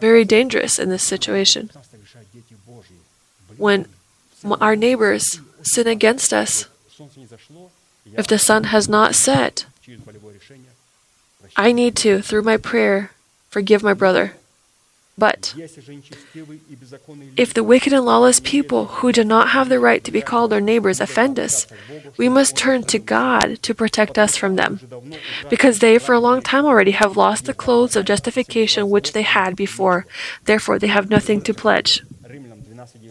[0.00, 1.70] Very dangerous in this situation
[3.56, 3.86] when
[4.60, 6.66] our neighbors sin against us,
[8.16, 9.66] if the sun has not set,
[11.56, 13.10] I need to, through my prayer,
[13.50, 14.34] forgive my brother.
[15.16, 15.54] But
[17.36, 20.52] if the wicked and lawless people who do not have the right to be called
[20.52, 21.68] our neighbors offend us,
[22.16, 24.80] we must turn to God to protect us from them,
[25.48, 29.22] because they for a long time already have lost the clothes of justification which they
[29.22, 30.04] had before.
[30.46, 32.02] Therefore, they have nothing to pledge.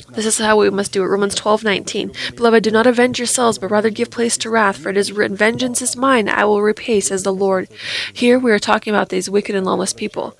[0.10, 1.08] This is how we must do it.
[1.08, 2.12] Romans 12:19.
[2.36, 5.36] Beloved, do not avenge yourselves, but rather give place to wrath, for it is written,
[5.38, 7.68] "Vengeance is mine; I will repay," says the Lord.
[8.12, 10.38] Here we are talking about these wicked and lawless people.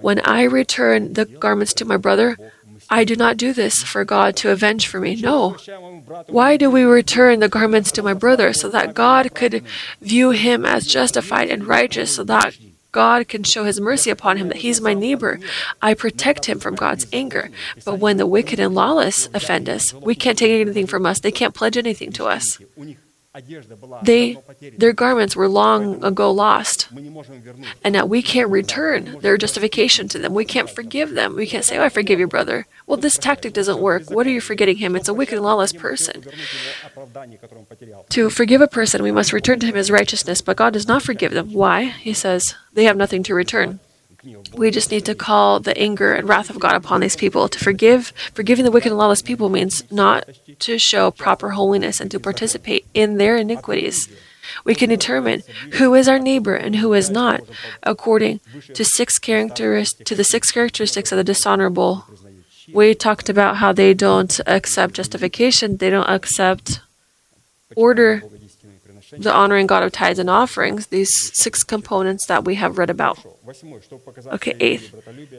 [0.00, 2.36] When I return the garments to my brother,
[2.90, 5.16] I do not do this for God to avenge for me.
[5.16, 5.56] No.
[6.26, 8.52] Why do we return the garments to my brother?
[8.52, 9.62] So that God could
[10.02, 12.54] view him as justified and righteous, so that
[12.94, 15.40] God can show his mercy upon him, that he's my neighbor.
[15.82, 17.50] I protect him from God's anger.
[17.84, 21.18] But when the wicked and lawless offend us, we can't take anything from us.
[21.18, 22.60] They can't pledge anything to us.
[24.04, 24.38] They,
[24.78, 26.88] their garments were long ago lost,
[27.82, 30.34] and that we can't return their justification to them.
[30.34, 31.34] We can't forgive them.
[31.34, 32.66] We can't say, Oh, I forgive you, brother.
[32.86, 34.08] Well, this tactic doesn't work.
[34.08, 34.94] What are you forgetting him?
[34.94, 36.24] It's a wicked and lawless person.
[38.10, 41.02] To forgive a person, we must return to him his righteousness, but God does not
[41.02, 41.52] forgive them.
[41.52, 41.86] Why?
[41.86, 43.80] He says, They have nothing to return.
[44.56, 47.58] We just need to call the anger and wrath of God upon these people to
[47.58, 48.12] forgive.
[48.32, 50.28] Forgiving the wicked and lawless people means not
[50.60, 54.08] to show proper holiness and to participate in their iniquities.
[54.64, 55.42] We can determine
[55.74, 57.40] who is our neighbor and who is not
[57.82, 58.40] according
[58.74, 62.04] to six characteristics to the six characteristics of the dishonorable.
[62.72, 66.80] We talked about how they don't accept justification, they don't accept
[67.76, 68.22] order
[69.18, 73.18] the honoring God of tithes and offerings, these six components that we have read about.
[74.26, 74.94] Okay, eighth.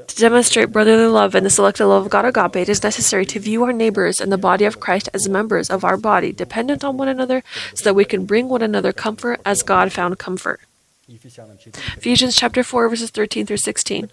[0.07, 3.39] To demonstrate brotherly love and the selective love of God agape, it is necessary to
[3.39, 6.97] view our neighbors and the body of Christ as members of our body, dependent on
[6.97, 7.43] one another,
[7.73, 10.61] so that we can bring one another comfort as God found comfort.
[11.07, 14.09] Ephesians chapter 4, verses 13 through 16.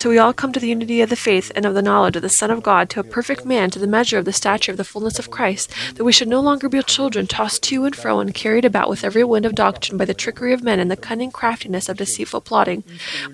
[0.00, 2.22] Till we all come to the unity of the faith and of the knowledge of
[2.22, 4.78] the Son of God, to a perfect man, to the measure of the stature of
[4.78, 8.18] the fullness of Christ, that we should no longer be children tossed to and fro
[8.18, 10.96] and carried about with every wind of doctrine by the trickery of men and the
[10.96, 12.82] cunning craftiness of deceitful plotting,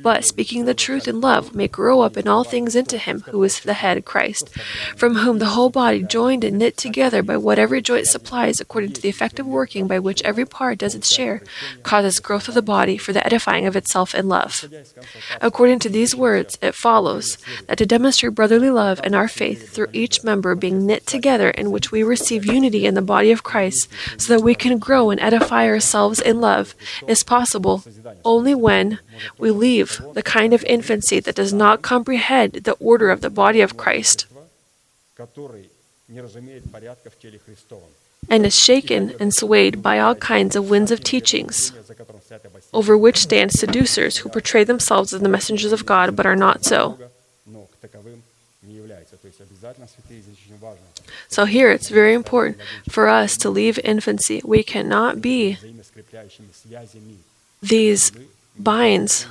[0.03, 3.43] but, speaking the truth in love, may grow up in all things into Him who
[3.45, 4.51] is the head, Christ,
[4.95, 8.93] from whom the whole body, joined and knit together by what every joint supplies, according
[8.93, 11.43] to the effective working by which every part does its share,
[11.83, 14.53] causes growth of the body for the edifying of itself in love.
[15.41, 19.91] According to these words, it follows that to demonstrate brotherly love and our faith through
[19.93, 23.89] each member being knit together, in which we receive unity in the body of Christ,
[24.19, 26.75] so that we can grow and edify ourselves in love,
[27.07, 27.85] is possible
[28.25, 28.99] only when
[29.39, 33.61] we leave the kind of infancy that does not comprehend the order of the body
[33.61, 34.27] of Christ
[38.29, 41.73] and is shaken and swayed by all kinds of winds of teachings,
[42.73, 46.65] over which stand seducers who portray themselves as the messengers of God but are not
[46.65, 46.99] so.
[51.29, 54.41] So, here it's very important for us to leave infancy.
[54.45, 55.57] We cannot be
[57.63, 58.13] these
[58.59, 59.27] binds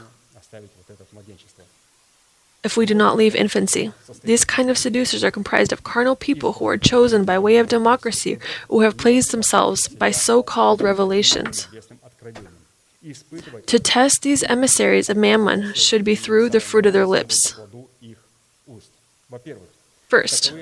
[2.68, 3.94] if we do not leave infancy.
[4.24, 7.70] These kind of seducers are comprised of carnal people who are chosen by way of
[7.70, 8.38] democracy
[8.68, 11.68] who have pleased themselves by so called revelations.
[13.72, 17.56] To test these emissaries of Mammon should be through the fruit of their lips.
[20.08, 20.54] First,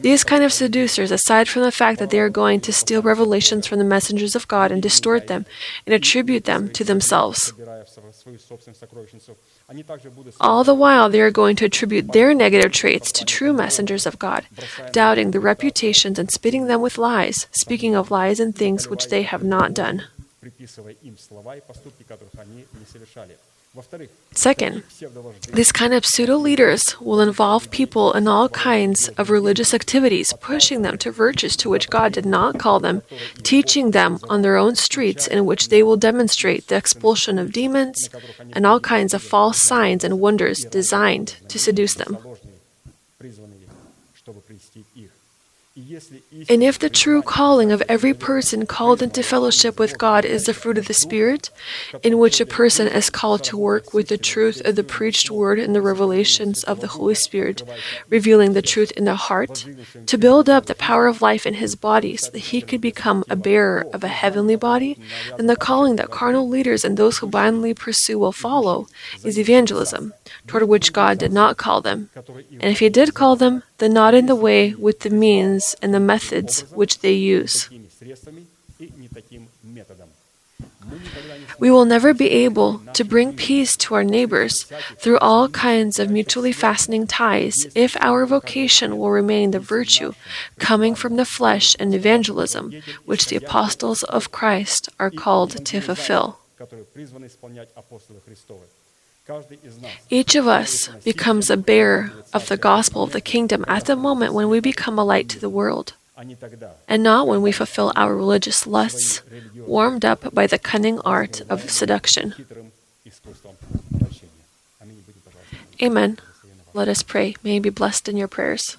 [0.00, 3.64] these kind of seducers, aside from the fact that they are going to steal revelations
[3.64, 5.46] from the messengers of God and distort them
[5.86, 7.52] and attribute them to themselves,
[10.40, 14.18] all the while they are going to attribute their negative traits to true messengers of
[14.18, 14.46] God,
[14.90, 19.22] doubting the reputations and spitting them with lies, speaking of lies and things which they
[19.22, 20.02] have not done.
[24.32, 24.82] Second,
[25.52, 30.82] this kind of pseudo leaders will involve people in all kinds of religious activities, pushing
[30.82, 33.02] them to virtues to which God did not call them,
[33.42, 38.08] teaching them on their own streets, in which they will demonstrate the expulsion of demons
[38.52, 42.18] and all kinds of false signs and wonders designed to seduce them.
[46.48, 50.54] And if the true calling of every person called into fellowship with God is the
[50.54, 51.50] fruit of the Spirit,
[52.02, 55.58] in which a person is called to work with the truth of the preached word
[55.58, 57.62] and the revelations of the Holy Spirit,
[58.08, 59.66] revealing the truth in the heart,
[60.06, 63.24] to build up the power of life in his body so that he could become
[63.28, 64.98] a bearer of a heavenly body,
[65.36, 68.86] then the calling that carnal leaders and those who blindly pursue will follow
[69.24, 70.12] is evangelism,
[70.46, 72.10] toward which God did not call them.
[72.60, 75.92] And if he did call them, they're not in the way with the means and
[75.92, 77.68] the methods which they use.
[81.58, 84.64] We will never be able to bring peace to our neighbors
[84.98, 90.12] through all kinds of mutually fastening ties if our vocation will remain the virtue
[90.58, 92.72] coming from the flesh and evangelism
[93.04, 96.38] which the apostles of Christ are called to fulfill.
[100.08, 104.34] Each of us becomes a bearer of the gospel of the kingdom at the moment
[104.34, 105.94] when we become a light to the world,
[106.88, 109.22] and not when we fulfill our religious lusts,
[109.56, 112.34] warmed up by the cunning art of seduction.
[115.82, 116.18] Amen.
[116.72, 117.34] Let us pray.
[117.42, 118.76] May you be blessed in your prayers.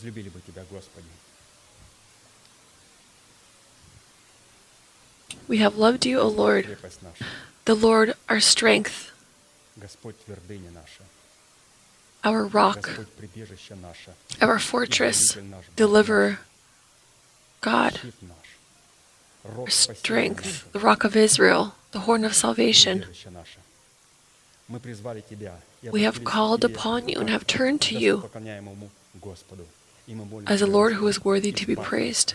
[0.00, 1.06] Возлюбили бы Тебя, Господи.
[5.48, 7.24] We have loved you, O Lord, Крепость наша.
[7.64, 9.12] the Lord our strength,
[9.76, 11.02] Господь твердыня наша.
[12.24, 14.14] our rock, Господь прибежище наше.
[14.40, 15.64] our fortress, Избавитель наш.
[15.66, 16.38] Бог deliverer,
[17.60, 18.36] God, наш, Щит наш.
[19.44, 23.02] Рог our спасения strength, the rock of Israel, the horn of salvation.
[23.02, 23.58] прибежище наше.
[24.68, 27.56] Мы призвали Тебя и We have обратились к called Тебе, upon you and have как
[27.56, 28.20] turned to you
[30.47, 32.33] as a Lord who is worthy to be praised,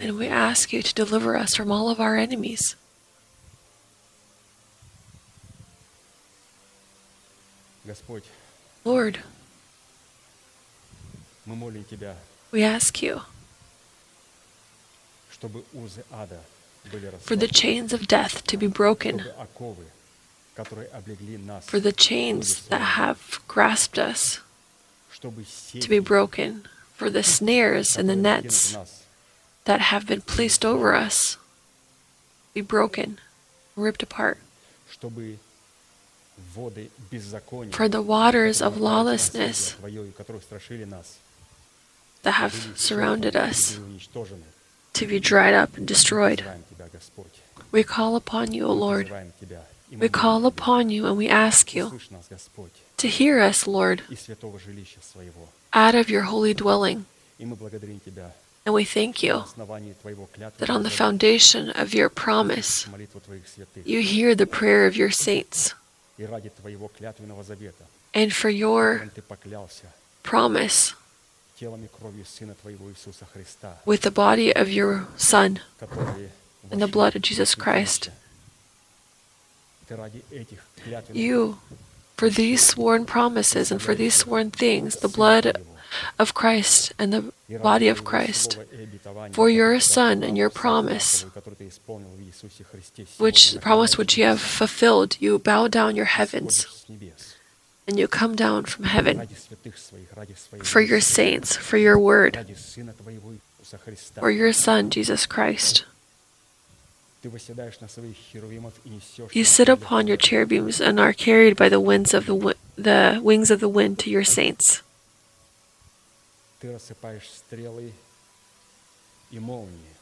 [0.00, 2.76] and we ask you to deliver us from all of our enemies.
[8.84, 9.18] Lord,
[12.50, 13.22] we ask you
[17.20, 19.24] for the chains of death to be broken,
[21.60, 24.40] for the chains that have grasped us
[25.20, 26.68] to be broken
[27.02, 28.76] for the snares and the nets
[29.64, 31.36] that have been placed over us
[32.54, 33.18] be broken,
[33.74, 34.38] ripped apart.
[37.72, 39.74] For the waters of lawlessness
[42.22, 43.80] that have surrounded us
[44.92, 46.44] to be dried up and destroyed.
[47.72, 49.10] We call upon you, O Lord.
[49.90, 51.98] We call upon you and we ask you
[52.98, 54.02] to hear us, Lord,
[55.72, 57.06] out of your holy dwelling.
[58.64, 59.44] And we thank you
[60.58, 62.86] that on the foundation of your promise,
[63.84, 65.74] you hear the prayer of your saints.
[68.14, 69.08] And for your
[70.22, 70.94] promise,
[73.84, 75.60] with the body of your Son
[76.70, 78.10] and the blood of Jesus Christ,
[81.12, 81.58] you
[82.22, 85.58] for these sworn promises and for these sworn things, the blood
[86.20, 88.60] of Christ and the body of Christ,
[89.32, 91.26] for your Son and your promise,
[93.18, 96.86] which promise which you have fulfilled, you bow down your heavens
[97.88, 99.26] and you come down from heaven
[100.62, 102.46] for your saints, for your word,
[104.14, 105.86] for your Son, Jesus Christ.
[109.32, 113.20] You sit upon your cherubims and are carried by the winds of the, wi- the
[113.22, 114.82] wings of the wind to your saints.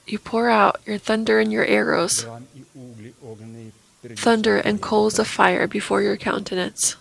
[0.06, 2.24] You pour out your thunder and your arrows,
[4.16, 6.97] thunder and coals of fire before your countenance.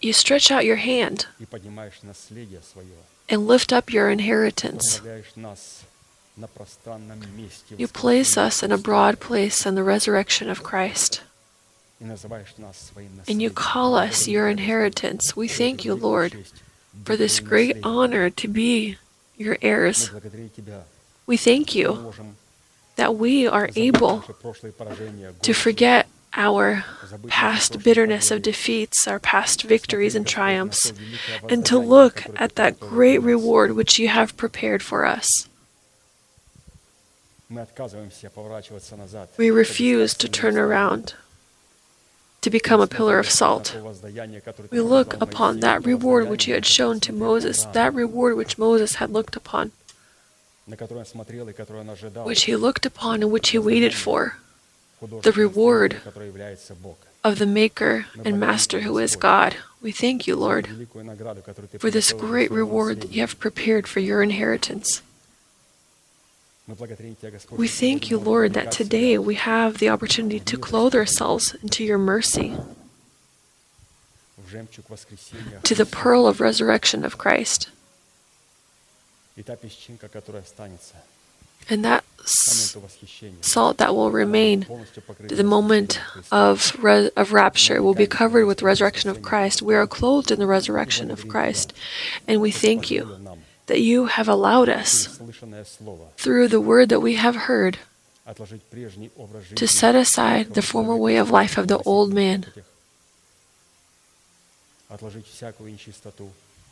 [0.00, 1.26] You stretch out your hand
[3.28, 5.00] and lift up your inheritance.
[7.76, 11.22] You place us in a broad place in the resurrection of Christ.
[12.00, 15.34] And you call us your inheritance.
[15.34, 16.46] We thank you, Lord,
[17.04, 18.98] for this great honor to be
[19.36, 20.10] your heirs.
[21.26, 22.12] We thank you
[22.96, 24.24] that we are able
[25.42, 26.84] to forget our
[27.26, 30.92] past bitterness of defeats, our past victories and triumphs,
[31.48, 35.48] and to look at that great reward which you have prepared for us.
[39.38, 41.14] We refuse to turn around,
[42.42, 43.74] to become a pillar of salt.
[44.70, 48.96] We look upon that reward which you had shown to Moses, that reward which Moses
[48.96, 49.72] had looked upon,
[52.24, 54.36] which he looked upon and which he waited for,
[55.00, 56.02] the reward
[57.24, 59.56] of the Maker and Master who is God.
[59.80, 60.68] We thank you, Lord,
[61.78, 65.00] for this great reward that you have prepared for your inheritance.
[67.50, 71.98] We thank you, Lord, that today we have the opportunity to clothe ourselves into your
[71.98, 72.52] mercy,
[75.62, 77.70] to the pearl of resurrection of Christ.
[81.70, 82.04] And that
[83.42, 84.66] salt that will remain
[85.28, 86.00] the moment
[86.30, 89.62] of, re- of rapture will be covered with resurrection of Christ.
[89.62, 91.72] We are clothed in the resurrection of Christ,
[92.26, 93.18] and we thank you
[93.68, 95.20] that you have allowed us,
[96.16, 97.78] through the word that we have heard,
[99.54, 102.44] to set aside the former way of life of the old man,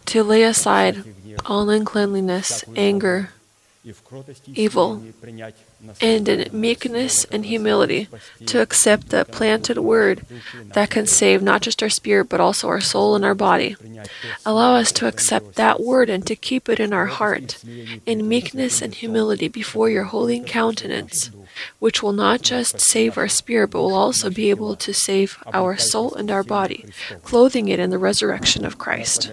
[0.06, 1.04] to lay aside
[1.46, 3.30] all uncleanliness, anger,
[4.54, 5.02] evil,
[6.00, 8.08] and in meekness and humility
[8.46, 10.26] to accept the planted word
[10.74, 13.76] that can save not just our spirit but also our soul and our body.
[14.44, 17.62] Allow us to accept that word and to keep it in our heart
[18.04, 21.30] in meekness and humility before your holy countenance,
[21.78, 25.76] which will not just save our spirit but will also be able to save our
[25.76, 26.86] soul and our body,
[27.22, 29.30] clothing it in the resurrection of Christ.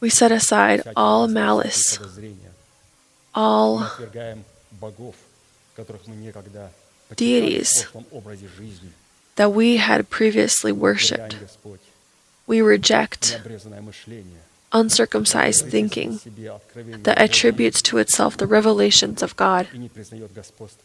[0.00, 1.98] We set aside all malice,
[3.34, 3.90] all
[7.16, 7.86] deities
[9.36, 11.36] that we had previously worshipped.
[12.46, 13.40] We reject
[14.76, 16.20] uncircumcised thinking
[17.02, 19.68] that attributes to itself the revelations of God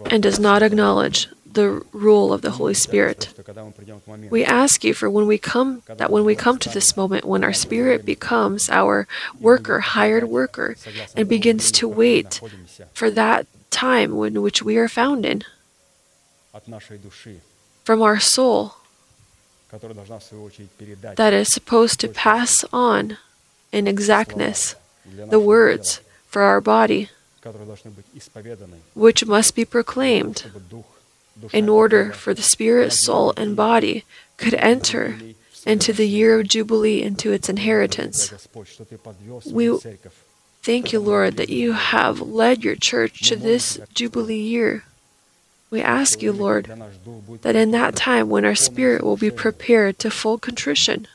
[0.09, 3.33] and does not acknowledge the rule of the Holy Spirit.
[4.29, 7.43] We ask you for when we come that when we come to this moment when
[7.43, 9.07] our spirit becomes our
[9.39, 10.75] worker, hired worker,
[11.15, 12.39] and begins to wait
[12.93, 15.43] for that time in which we are found in
[17.83, 18.75] from our soul
[21.15, 23.17] that is supposed to pass on
[23.71, 24.75] in exactness,
[25.29, 27.09] the words for our body,
[28.93, 30.45] which must be proclaimed
[31.53, 34.03] in order for the spirit, soul, and body
[34.37, 35.17] could enter
[35.65, 38.31] into the year of Jubilee into its inheritance.
[39.45, 39.77] We
[40.61, 44.83] thank you, Lord, that you have led your church to this Jubilee year.
[45.69, 46.65] We ask you, Lord,
[47.41, 51.07] that in that time when our spirit will be prepared to full contrition,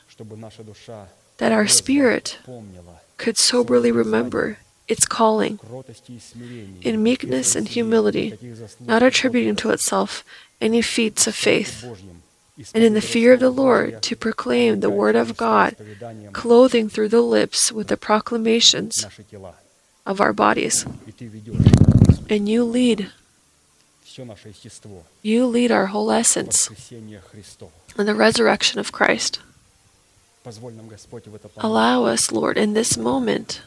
[1.37, 2.39] that our spirit
[3.17, 4.57] could soberly remember
[4.87, 5.59] its calling
[6.81, 8.37] in meekness and humility,
[8.79, 10.23] not attributing to itself
[10.61, 11.83] any feats of faith,
[12.73, 15.75] and in the fear of the Lord to proclaim the Word of God,
[16.33, 19.05] clothing through the lips with the proclamations
[20.05, 20.85] of our bodies.
[22.29, 23.11] And you lead.
[25.21, 29.39] You lead our whole essence in the resurrection of Christ.
[31.57, 33.61] Allow us, Lord, in this moment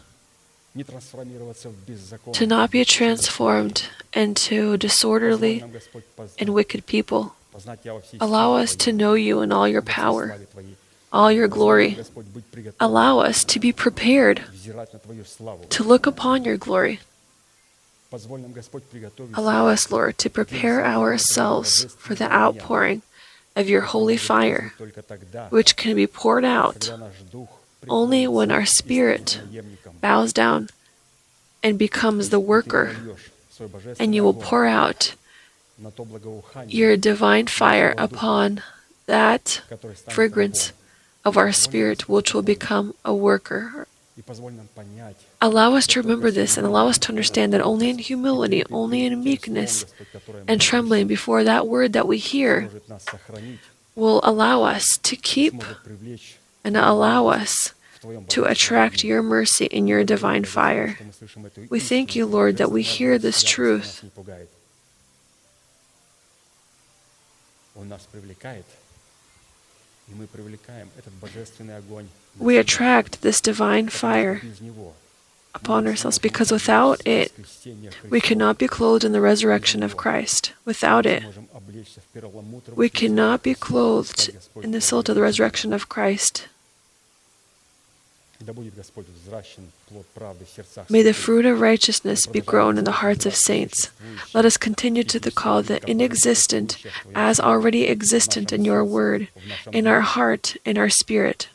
[2.32, 5.65] to not be transformed into disorderly
[6.39, 7.35] and wicked people.
[8.20, 10.39] Allow us to know you in all your power,
[11.12, 11.98] all your glory.
[12.78, 14.44] Allow us to be prepared
[15.70, 17.01] to look upon your glory.
[19.35, 23.02] Allow us, Lord, to prepare ourselves for the outpouring
[23.56, 24.72] of your holy fire,
[25.51, 26.93] which can be poured out
[27.89, 29.40] only when our spirit
[30.01, 30.68] bows down
[31.62, 32.97] and becomes the worker,
[33.98, 35.14] and you will pour out
[36.66, 38.62] your divine fire upon
[39.06, 39.62] that
[40.09, 40.72] fragrance
[41.24, 43.86] of our spirit, which will become a worker.
[45.43, 49.07] Allow us to remember this and allow us to understand that only in humility, only
[49.07, 49.87] in meekness
[50.47, 52.69] and trembling before that word that we hear
[53.95, 55.62] will allow us to keep
[56.62, 57.73] and allow us
[58.29, 60.99] to attract your mercy in your divine fire.
[61.71, 64.05] We thank you, Lord, that we hear this truth.
[72.39, 74.43] We attract this divine fire
[75.55, 77.32] upon ourselves because without it,
[78.09, 80.52] we cannot be clothed in the resurrection of Christ.
[80.64, 81.22] Without it,
[82.74, 84.31] we cannot be clothed
[84.62, 86.47] in the salt of the resurrection of Christ.
[90.89, 93.90] May the fruit of righteousness be grown in the hearts of saints.
[94.32, 96.78] Let us continue to the call the inexistent
[97.14, 99.28] as already existent in your word,
[99.72, 101.48] in our heart, in our spirit.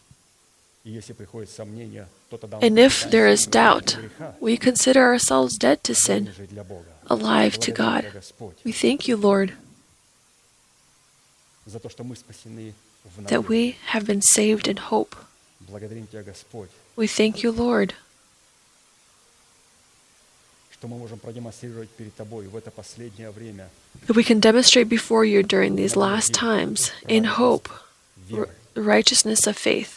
[2.61, 3.97] And if there is doubt,
[4.39, 6.31] we consider ourselves dead to sin,
[7.07, 8.05] alive to God.
[8.63, 9.53] We thank you, Lord,
[13.27, 15.15] that we have been saved in hope.
[16.95, 17.93] We thank you, Lord,
[24.07, 27.69] that we can demonstrate before you during these last times in hope
[28.75, 29.94] righteousness of faith.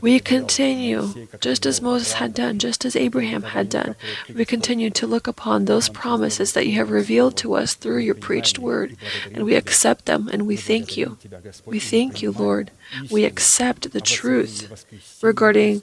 [0.00, 3.96] We continue, just as Moses had done, just as Abraham had done.
[4.32, 8.14] We continue to look upon those promises that you have revealed to us through your
[8.14, 8.96] preached word,
[9.34, 11.18] and we accept them and we thank you.
[11.66, 12.70] We thank you, Lord.
[13.10, 14.86] We accept the truth
[15.20, 15.82] regarding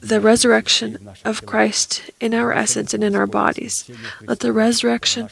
[0.00, 3.88] the resurrection of Christ in our essence and in our bodies.
[4.22, 5.28] Let the resurrection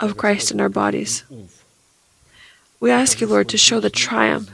[0.00, 1.24] of Christ in our bodies
[2.80, 4.50] we ask you, Lord, to show the triumph,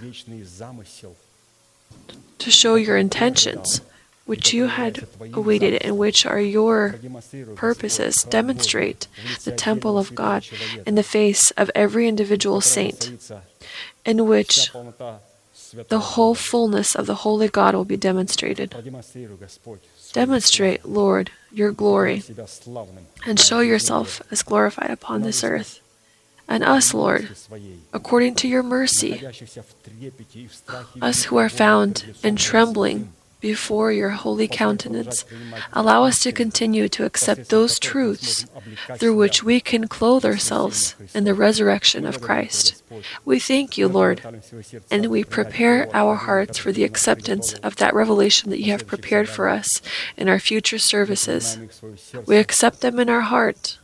[2.38, 3.80] to show your intentions,
[4.24, 6.96] which you had awaited and which are your
[7.54, 8.24] purposes.
[8.24, 9.06] Demonstrate
[9.44, 10.44] the temple of God
[10.84, 13.12] in the face of every individual saint,
[14.04, 14.70] in which
[15.88, 18.74] the whole fullness of the Holy God will be demonstrated.
[20.12, 22.24] Demonstrate, Lord, your glory,
[23.24, 25.80] and show yourself as glorified upon this earth.
[26.48, 27.36] And us, Lord,
[27.92, 29.20] according to your mercy,
[31.02, 35.24] us who are found in trembling before your holy countenance,
[35.72, 38.46] allow us to continue to accept those truths
[38.96, 42.82] through which we can clothe ourselves in the resurrection of Christ.
[43.24, 44.22] We thank you, Lord,
[44.90, 49.28] and we prepare our hearts for the acceptance of that revelation that you have prepared
[49.28, 49.82] for us
[50.16, 51.58] in our future services.
[52.26, 53.78] We accept them in our heart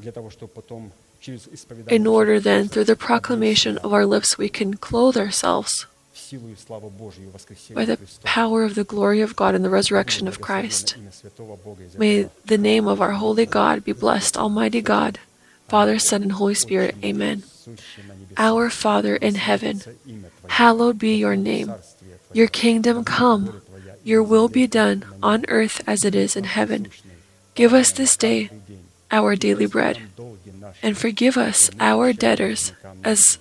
[1.89, 5.87] in order then, through the proclamation of our lips, we can clothe ourselves
[7.75, 10.97] by the power of the glory of God and the resurrection of Christ.
[11.99, 15.19] May the name of our holy God be blessed, Almighty God,
[15.69, 16.97] Father, Son, and Holy Spirit.
[17.05, 17.45] Amen.
[18.37, 19.83] Our Father in heaven,
[20.49, 21.75] hallowed be your name.
[22.33, 23.61] Your kingdom come.
[24.05, 26.89] Your will be done on earth as it is in heaven.
[27.55, 28.51] Give us this day
[29.11, 30.01] our daily bread,
[30.83, 32.73] and forgive us our debtors
[33.05, 33.39] as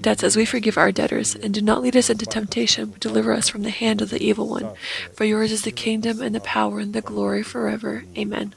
[0.00, 3.32] debts as we forgive our debtors, and do not lead us into temptation, but deliver
[3.32, 4.70] us from the hand of the evil one.
[5.14, 8.04] For yours is the kingdom and the power and the glory forever.
[8.16, 8.54] Amen.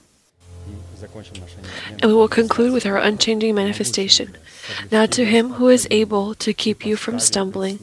[2.02, 4.38] And we will conclude with our unchanging manifestation.
[4.90, 7.80] Now to him who is able to keep you from stumbling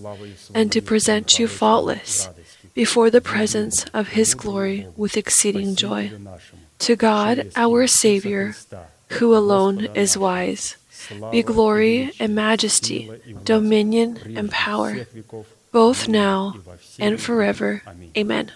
[0.55, 2.31] and to present you faultless
[2.73, 6.13] before the presence of his glory with exceeding joy.
[6.81, 8.55] To God, our Savior,
[9.11, 10.77] who alone is wise,
[11.31, 13.11] be glory and majesty,
[13.45, 15.07] dominion and power,
[15.73, 16.55] both now
[16.99, 17.83] and forever.
[18.17, 18.53] Amen.